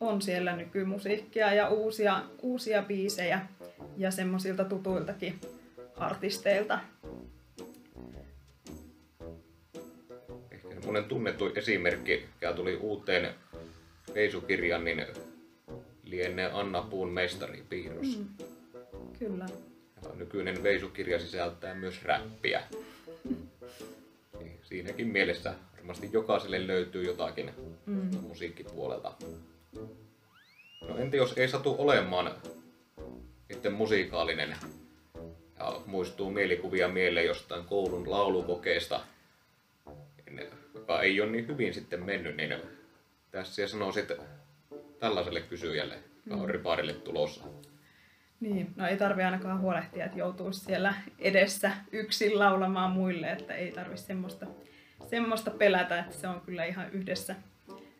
On 0.01 0.22
siellä 0.22 0.57
nykymusiikkia 0.57 1.55
ja 1.55 1.68
uusia, 1.68 2.22
uusia 2.42 2.83
biisejä 2.83 3.40
ja 3.96 4.11
semmoisilta 4.11 4.64
tutuiltakin 4.64 5.40
artisteilta. 5.96 6.79
Ehkä 10.51 10.74
semmoinen 10.74 11.05
tunnettu 11.05 11.51
esimerkki, 11.55 12.27
mikä 12.35 12.53
tuli 12.53 12.77
uuteen 12.77 13.35
peisukirjan, 14.14 14.85
niin 14.85 15.07
lienee 16.03 16.51
Anna 16.53 16.83
Puun 16.83 17.09
mestari 17.09 17.64
piirros. 17.68 18.18
Mm, 18.18 18.27
kyllä. 19.18 19.46
Nykyinen 20.18 20.62
veisukirja 20.62 21.20
sisältää 21.20 21.74
myös 21.74 22.02
räppiä. 22.02 22.62
Niin 24.38 24.59
siinäkin 24.62 25.07
mielessä 25.07 25.54
varmasti 25.76 26.11
jokaiselle 26.12 26.66
löytyy 26.66 27.04
jotakin 27.04 27.50
mm. 27.87 28.11
musiikkipuolelta. 28.20 29.12
No 30.88 30.98
entä 30.98 31.16
jos 31.16 31.38
ei 31.38 31.48
satu 31.48 31.74
olemaan 31.78 32.35
sitten 33.50 33.72
musiikaalinen 33.72 34.57
ja 35.59 35.81
muistuu 35.87 36.31
mielikuvia 36.31 36.88
mieleen 36.88 37.26
jostain 37.26 37.64
koulun 37.64 38.11
laulukokeesta, 38.11 39.00
niin 40.31 40.46
joka 40.74 41.02
ei 41.02 41.20
ole 41.20 41.31
niin 41.31 41.48
hyvin 41.48 41.74
sitten 41.74 42.04
mennyt, 42.04 42.37
niin 42.37 42.54
tässä 43.31 43.68
sanoisit 43.68 44.12
tällaiselle 44.98 45.40
kysyjälle, 45.40 45.98
joka 46.26 46.42
on 46.42 46.48
mm. 46.48 46.52
riparille 46.52 46.92
tulossa? 46.92 47.44
Niin, 48.40 48.72
no 48.77 48.87
ei 48.87 48.96
tarvi 48.96 49.22
ainakaan 49.22 49.61
huolehtia, 49.61 50.05
että 50.05 50.18
joutuu 50.18 50.53
siellä 50.53 50.94
edessä 51.18 51.70
yksin 51.92 52.38
laulamaan 52.38 52.90
muille, 52.90 53.33
että 53.33 53.55
ei 53.55 53.72
tarvi 53.72 53.96
semmoista, 53.96 54.46
semmoista 55.11 55.51
pelätä, 55.51 55.98
että 55.98 56.16
se 56.16 56.29
on 56.29 56.40
kyllä 56.40 56.64
ihan 56.64 56.90
yhdessä, 56.92 57.37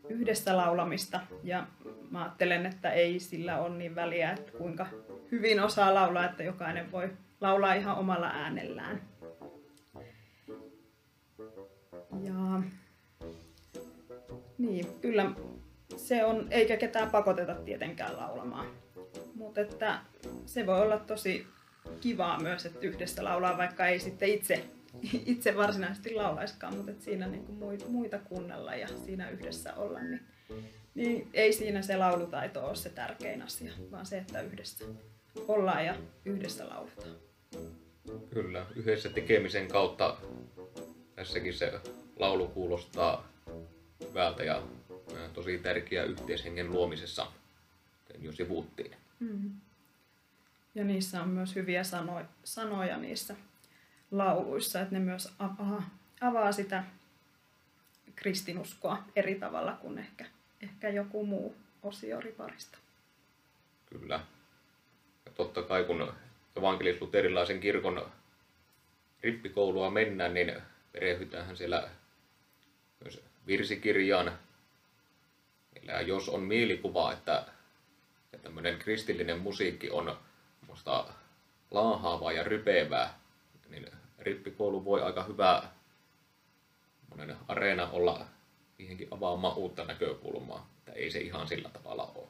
yhdessä 0.09 0.57
laulamista. 0.57 1.21
Ja 1.43 1.67
mä 2.11 2.23
ajattelen, 2.23 2.67
että 2.67 2.91
ei 2.91 3.21
sillä 3.21 3.59
ole 3.59 3.77
niin 3.77 3.95
väliä, 3.95 4.33
että 4.33 4.53
kuinka 4.53 4.87
hyvin 5.31 5.61
osaa 5.61 5.95
laulaa, 5.95 6.25
että 6.25 6.43
jokainen 6.43 6.93
voi 6.93 7.11
laulaa 7.41 7.75
ihan 7.75 7.97
omalla 7.97 8.27
äänellään. 8.27 9.03
Ja 12.23 12.63
niin, 14.59 14.87
kyllä 15.01 15.31
se 15.97 16.25
on, 16.25 16.47
eikä 16.51 16.77
ketään 16.77 17.11
pakoteta 17.11 17.55
tietenkään 17.55 18.17
laulamaan. 18.17 18.67
Mutta 19.59 19.73
että 19.73 20.01
se 20.47 20.67
voi 20.67 20.81
olla 20.81 20.99
tosi 20.99 21.47
kivaa 22.01 22.41
myös, 22.41 22.67
että 22.67 22.79
yhdessä 22.87 23.25
laulaa, 23.25 23.59
vaikka 23.59 23.87
ei 23.87 24.01
sitten 24.01 24.29
itse, 24.29 24.65
itse 25.27 25.57
varsinaisesti 25.57 26.15
laulaiskaan, 26.15 26.77
mutta 26.77 26.91
että 26.91 27.05
siinä 27.05 27.27
niin 27.27 27.45
kuin 27.45 27.81
muita 27.89 28.19
kuunnella 28.19 28.75
ja 28.75 28.89
siinä 28.89 29.31
yhdessä 29.31 29.75
olla, 29.75 30.01
niin, 30.03 30.21
niin 30.95 31.29
ei 31.35 31.53
siinä 31.53 31.83
se 31.83 31.97
laulutaito 31.97 32.67
ole 32.67 32.77
se 32.77 32.91
tärkein 32.91 33.43
asia, 33.43 33.73
vaan 33.91 34.07
se, 34.07 34.19
että 34.19 34.41
yhdessä 34.41 34.85
ollaan 35.49 35.87
ja 35.87 35.95
yhdessä 36.25 36.69
lauletaan. 36.69 37.17
Kyllä, 38.31 38.67
yhdessä 38.77 39.09
tekemisen 39.09 39.69
kautta 39.69 40.17
tässäkin 41.15 41.55
se 41.55 41.73
laulu 42.17 42.49
kuulostaa 42.49 43.29
hyvältä 44.09 44.45
ja 44.45 44.63
tosi 45.33 45.59
tärkeä 45.59 46.05
yhteishengen 46.05 46.71
luomisessa, 46.71 47.27
jo 48.19 48.33
sivuttiin. 48.33 48.97
Mm. 49.21 49.51
Ja 50.75 50.85
niissä 50.85 51.23
on 51.23 51.29
myös 51.29 51.55
hyviä 51.55 51.85
sano, 51.85 52.25
sanoja 52.45 52.97
niissä 52.97 53.37
lauluissa, 54.11 54.81
että 54.81 54.95
ne 54.95 55.01
myös 55.01 55.35
avaa, 55.39 55.91
avaa 56.21 56.53
sitä 56.53 56.85
kristinuskoa 58.15 59.05
eri 59.17 59.35
tavalla 59.35 59.73
kuin 59.73 59.99
ehkä, 59.99 60.27
ehkä 60.61 60.89
joku 60.89 61.27
muu 61.27 61.57
osio 61.83 62.21
riparista. 62.21 62.79
Kyllä. 63.87 64.21
Ja 65.27 65.33
totta 65.33 65.63
kai 65.63 65.85
kun 65.85 66.13
evankelis-luterilaisen 66.57 67.61
kirkon 67.61 68.13
rippikoulua 69.23 69.91
mennään, 69.91 70.35
niin 70.35 70.63
perehdytäänhän 70.93 71.57
siellä 71.57 71.89
myös 73.05 73.25
virsikirjaan. 73.47 74.39
Eli 75.77 76.09
jos 76.09 76.29
on 76.29 76.43
mielikuva, 76.43 77.13
että 77.13 77.45
tämmöinen 78.43 78.79
kristillinen 78.79 79.39
musiikki 79.39 79.91
on 79.91 80.19
musta 80.67 81.13
laahaavaa 81.71 82.33
ja 82.33 82.45
rypevää, 82.45 83.19
niin 83.69 83.87
rippikoulu 84.19 84.85
voi 84.85 85.03
aika 85.03 85.25
hyvä 85.25 85.63
areena 87.49 87.91
olla 87.91 88.27
siihenkin 88.77 89.09
avaamaan 89.11 89.57
uutta 89.57 89.85
näkökulmaa, 89.85 90.71
että 90.79 90.93
ei 90.93 91.11
se 91.11 91.21
ihan 91.21 91.49
sillä 91.49 91.69
tavalla 91.69 92.13
ole. 92.15 92.29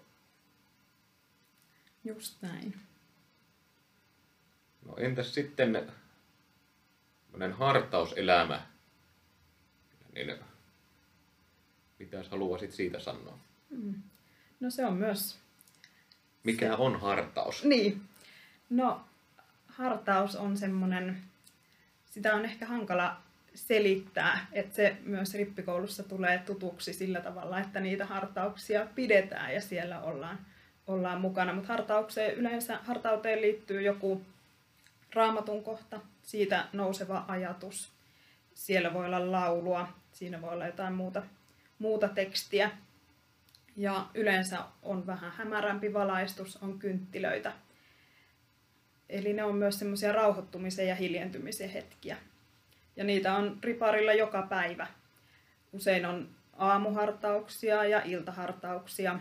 Just 2.05 2.43
näin. 2.43 2.81
No 4.87 4.97
entäs 4.97 5.35
sitten 5.35 5.93
hartauselämä, 7.53 8.67
niin 10.15 10.39
mitä 11.99 12.25
haluaisit 12.31 12.73
siitä 12.73 13.01
sanoa? 13.01 13.39
Mm. 13.71 13.95
No 14.61 14.71
se 14.71 14.87
on 14.87 14.97
myös... 14.97 15.39
Mikä 16.45 16.77
on 16.77 17.01
hartaus? 17.01 17.65
Niin. 17.65 18.03
No 18.71 19.01
hartaus 19.67 20.37
on 20.37 20.57
semmoinen, 20.57 21.23
sitä 22.11 22.35
on 22.35 22.45
ehkä 22.45 22.67
hankala 22.67 23.17
selittää, 23.55 24.47
että 24.53 24.77
se 24.77 24.97
myös 25.05 25.35
rippikoulussa 25.35 26.03
tulee 26.03 26.39
tutuksi 26.39 26.93
sillä 26.93 27.21
tavalla, 27.21 27.61
että 27.61 27.81
niitä 27.81 28.07
hartauksia 28.07 28.87
pidetään 28.95 29.55
ja 29.55 29.61
siellä 29.61 30.01
ollaan, 30.01 30.39
ollaan 30.87 31.21
mukana. 31.21 31.53
Mutta 31.53 31.69
hartaukseen 31.69 32.35
yleensä 32.35 32.79
hartauteen 32.83 33.41
liittyy 33.41 33.83
joku 33.83 34.23
raamatun 35.15 35.65
kohta, 35.65 36.01
siitä 36.23 36.65
nouseva 36.73 37.25
ajatus. 37.29 37.93
siellä 38.55 38.95
voi 38.95 39.07
olla 39.07 39.33
laulua, 39.33 39.89
siinä 40.13 40.43
voi 40.43 40.53
olla 40.53 40.67
jotain 40.67 40.93
muuta, 40.93 41.23
muuta 41.79 42.09
tekstiä. 42.09 42.71
Ja 43.79 44.07
yleensä 44.15 44.59
on 44.83 45.07
vähän 45.07 45.33
hämärämpi 45.33 45.93
valaistus, 45.93 46.57
on 46.63 46.79
kynttilöitä. 46.79 47.53
Eli 49.09 49.33
ne 49.33 49.45
on 49.45 49.55
myös 49.55 49.79
semmoisia 49.79 50.13
rauhoittumisen 50.13 50.89
ja 50.89 50.95
hiljentymisen 50.95 51.71
hetkiä. 51.71 52.17
Ja 52.97 53.05
niitä 53.05 53.35
on 53.35 53.59
riparilla 53.63 54.13
joka 54.13 54.43
päivä. 54.43 54.87
Usein 55.73 56.07
on 56.07 56.29
aamuhartauksia 56.57 57.85
ja 57.85 58.03
iltahartauksia, 58.05 59.19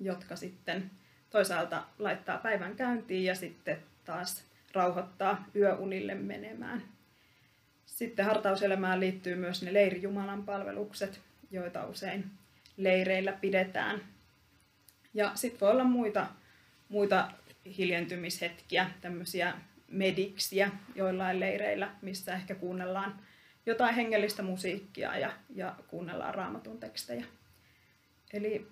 jotka 0.00 0.36
sitten 0.36 0.90
toisaalta 1.30 1.82
laittaa 1.98 2.38
päivän 2.38 2.76
käyntiin 2.76 3.24
ja 3.24 3.34
sitten 3.34 3.78
taas 4.04 4.44
rauhoittaa 4.72 5.44
yöunille 5.56 6.14
menemään. 6.14 6.82
Sitten 7.86 8.24
hartauselämään 8.24 9.00
liittyy 9.00 9.36
myös 9.36 9.62
ne 9.62 9.72
leirijumalan 9.72 10.42
palvelukset, 10.42 11.20
joita 11.50 11.86
usein 11.86 12.39
leireillä 12.84 13.32
pidetään. 13.32 14.00
Ja 15.14 15.32
sitten 15.34 15.60
voi 15.60 15.70
olla 15.70 15.84
muita, 15.84 16.26
muita 16.88 17.30
hiljentymishetkiä, 17.78 18.90
tämmöisiä 19.00 19.54
mediksiä 19.88 20.70
joillain 20.94 21.40
leireillä, 21.40 21.90
missä 22.02 22.34
ehkä 22.34 22.54
kuunnellaan 22.54 23.20
jotain 23.66 23.94
hengellistä 23.94 24.42
musiikkia 24.42 25.18
ja, 25.18 25.32
ja 25.54 25.74
kuunnellaan 25.88 26.34
raamatun 26.34 26.80
tekstejä. 26.80 27.24
Eli 28.32 28.68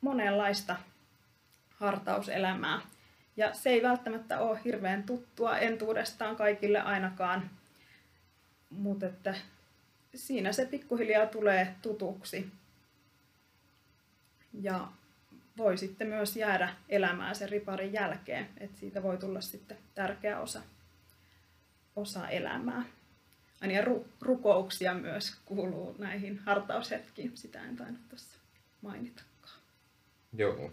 monenlaista 0.00 0.76
hartauselämää. 1.70 2.80
Ja 3.36 3.54
se 3.54 3.70
ei 3.70 3.82
välttämättä 3.82 4.40
ole 4.40 4.60
hirveän 4.64 5.02
tuttua 5.02 5.58
entuudestaan 5.58 6.36
kaikille 6.36 6.80
ainakaan, 6.80 7.50
mutta 8.70 9.06
että 9.06 9.34
siinä 10.14 10.52
se 10.52 10.66
pikkuhiljaa 10.66 11.26
tulee 11.26 11.74
tutuksi. 11.82 12.46
Ja 14.60 14.88
voi 15.56 15.78
sitten 15.78 16.08
myös 16.08 16.36
jäädä 16.36 16.74
elämään 16.88 17.34
sen 17.34 17.48
riparin 17.48 17.92
jälkeen, 17.92 18.48
että 18.58 18.80
siitä 18.80 19.02
voi 19.02 19.16
tulla 19.16 19.40
sitten 19.40 19.78
tärkeä 19.94 20.40
osa, 20.40 20.62
osa 21.96 22.28
elämää. 22.28 22.84
Aina 23.60 23.80
ru- 23.80 24.06
rukouksia 24.20 24.94
myös 24.94 25.36
kuuluu 25.44 25.94
näihin 25.98 26.38
hartaushetkiin, 26.38 27.36
sitä 27.36 27.62
en 27.62 27.76
tainnut 27.76 28.08
tuossa 28.08 28.38
mainitakaan. 28.82 29.58
Joo. 30.32 30.70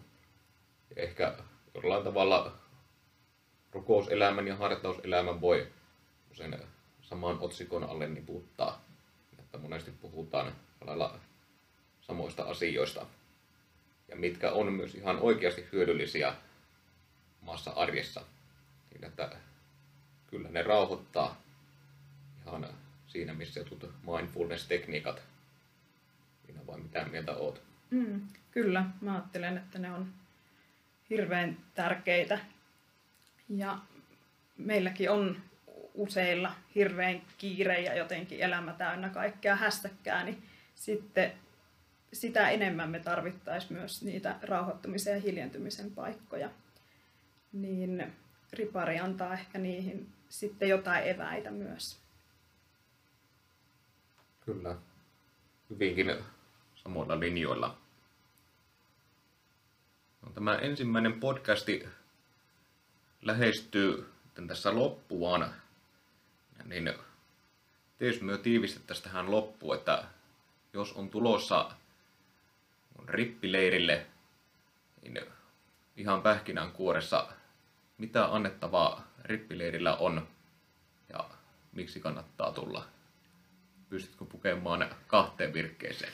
Ehkä 0.96 1.38
jollain 1.74 2.04
tavalla 2.04 2.58
rukouselämän 3.72 4.48
ja 4.48 4.56
hartauselämän 4.56 5.42
voi 5.42 5.72
usein 6.32 6.58
saman 7.02 7.40
otsikon 7.40 7.84
alle 7.84 8.08
niputtaa. 8.08 8.86
Että 9.40 9.58
monesti 9.58 9.92
puhutaan 9.92 10.56
lailla 10.82 11.20
samoista 12.02 12.44
asioista. 12.44 13.06
Ja 14.12 14.18
mitkä 14.18 14.52
on 14.52 14.74
myös 14.74 14.96
ihan 14.96 15.20
oikeasti 15.20 15.68
hyödyllisiä 15.72 16.34
maassa 17.42 17.72
arjessa. 17.72 18.22
Niin 18.92 19.04
että 19.04 19.32
kyllä 20.28 20.50
ne 20.50 20.62
rauhoittaa 20.62 21.42
ihan 22.46 22.68
siinä, 23.08 23.34
missä 23.34 23.60
jotkut 23.60 23.94
mindfulness-tekniikat. 24.04 25.22
Minä 26.48 26.68
vai 26.68 26.80
mitä 26.80 27.06
mieltä 27.06 27.36
oot? 27.36 27.62
Mm, 27.90 28.22
kyllä, 28.52 28.86
mä 29.02 29.14
ajattelen, 29.14 29.58
että 29.58 29.80
ne 29.80 29.92
on 29.92 30.14
hirveän 31.10 31.58
tärkeitä. 31.76 32.40
Ja 33.50 33.78
meilläkin 34.58 35.12
on 35.12 35.38
useilla 35.94 36.56
hirveän 36.76 37.22
kiire 37.38 37.82
ja 37.82 37.96
jotenkin 37.96 38.40
elämä 38.40 38.74
täynnä 38.74 39.10
kaikkea 39.10 39.56
hässäkkää, 39.56 40.24
niin 40.24 40.44
sitten 40.76 41.34
sitä 42.14 42.50
enemmän 42.50 42.90
me 42.90 43.00
tarvittaisiin 43.00 43.74
myös 43.74 44.02
niitä 44.02 44.40
rauhoittumisen 44.42 45.14
ja 45.14 45.22
hiljentymisen 45.22 45.92
paikkoja. 45.92 46.50
Niin 47.54 48.14
ripari 48.54 49.00
antaa 49.00 49.34
ehkä 49.34 49.60
niihin 49.60 50.14
sitten 50.30 50.70
jotain 50.70 51.08
eväitä 51.08 51.52
myös. 51.52 52.00
Kyllä. 54.46 54.76
Hyvinkin 55.70 56.16
samoilla 56.76 57.20
linjoilla. 57.20 57.78
No, 60.22 60.32
tämä 60.32 60.56
ensimmäinen 60.56 61.20
podcasti 61.20 61.88
lähestyy 63.22 64.10
tässä 64.48 64.76
loppuaan, 64.76 65.54
niin 66.66 66.94
teis 67.98 68.22
myö 68.22 68.38
tiivistettäisiin 68.38 69.04
tähän 69.04 69.32
loppuun, 69.32 69.76
että 69.76 70.04
jos 70.74 70.94
on 70.94 71.10
tulossa 71.10 71.72
rippileirille, 73.08 74.06
niin 75.02 75.20
ihan 75.96 76.22
pähkinän 76.22 76.72
kuoressa, 76.72 77.28
mitä 77.98 78.36
annettavaa 78.36 79.08
rippileirillä 79.24 79.96
on 79.96 80.28
ja 81.14 81.30
miksi 81.72 82.00
kannattaa 82.00 82.52
tulla? 82.52 82.88
Pystytkö 83.90 84.26
pukemaan 84.26 84.96
kahteen 85.08 85.54
virkkeeseen? 85.54 86.14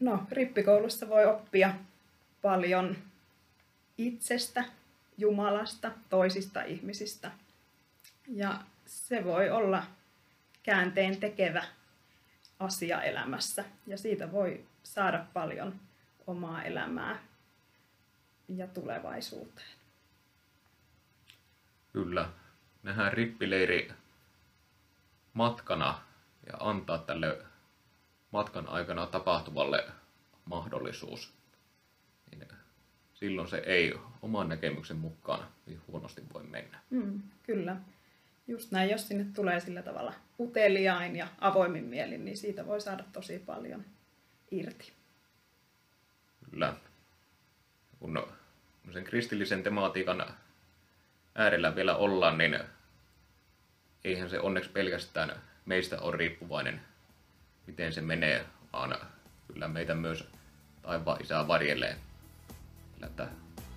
No, 0.00 0.26
rippikoulussa 0.30 1.08
voi 1.08 1.26
oppia 1.26 1.74
paljon 2.42 2.96
itsestä, 3.98 4.64
Jumalasta, 5.18 5.90
toisista 6.10 6.62
ihmisistä. 6.62 7.30
Ja 8.28 8.60
se 8.86 9.24
voi 9.24 9.50
olla 9.50 9.82
käänteen 10.62 11.16
tekevä 11.16 11.64
asia 12.64 13.02
elämässä. 13.02 13.64
Ja 13.86 13.98
siitä 13.98 14.32
voi 14.32 14.66
saada 14.82 15.26
paljon 15.32 15.80
omaa 16.26 16.62
elämää 16.62 17.18
ja 18.48 18.66
tulevaisuuteen. 18.66 19.68
Kyllä. 21.92 22.28
Nähdään 22.82 23.12
rippileiri 23.12 23.92
matkana 25.32 26.00
ja 26.46 26.52
antaa 26.60 26.98
tälle 26.98 27.38
matkan 28.30 28.68
aikana 28.68 29.06
tapahtuvalle 29.06 29.84
mahdollisuus. 30.44 31.32
Niin 32.30 32.48
silloin 33.14 33.48
se 33.48 33.56
ei 33.56 33.94
oman 34.22 34.48
näkemyksen 34.48 34.96
mukaan 34.96 35.48
niin 35.66 35.80
huonosti 35.88 36.22
voi 36.34 36.42
mennä. 36.42 36.80
Mm, 36.90 37.22
kyllä. 37.42 37.76
Just 38.46 38.70
näin, 38.70 38.90
jos 38.90 39.08
sinne 39.08 39.26
tulee 39.34 39.60
sillä 39.60 39.82
tavalla 39.82 40.14
uteliain 40.40 41.16
ja 41.16 41.28
avoimin 41.40 41.84
mielin, 41.84 42.24
niin 42.24 42.36
siitä 42.36 42.66
voi 42.66 42.80
saada 42.80 43.04
tosi 43.12 43.38
paljon 43.38 43.84
irti. 44.50 44.92
Kyllä. 46.50 46.74
Kun 47.98 48.22
sen 48.92 49.04
kristillisen 49.04 49.62
tematiikan 49.62 50.26
äärellä 51.34 51.76
vielä 51.76 51.96
ollaan, 51.96 52.38
niin 52.38 52.58
eihän 54.04 54.30
se 54.30 54.40
onneksi 54.40 54.70
pelkästään 54.70 55.42
meistä 55.64 56.00
ole 56.00 56.16
riippuvainen, 56.16 56.80
miten 57.66 57.92
se 57.92 58.00
menee, 58.00 58.46
vaan 58.72 58.96
kyllä 59.52 59.68
meitä 59.68 59.94
myös 59.94 60.28
taivaan 60.82 61.22
isää 61.22 61.48
varjelee. 61.48 61.96
Että 63.04 63.28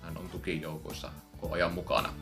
hän 0.02 0.16
on 0.16 0.28
tukijoukoissa 0.28 1.12
koko 1.40 1.54
ajan 1.54 1.72
mukana. 1.72 2.14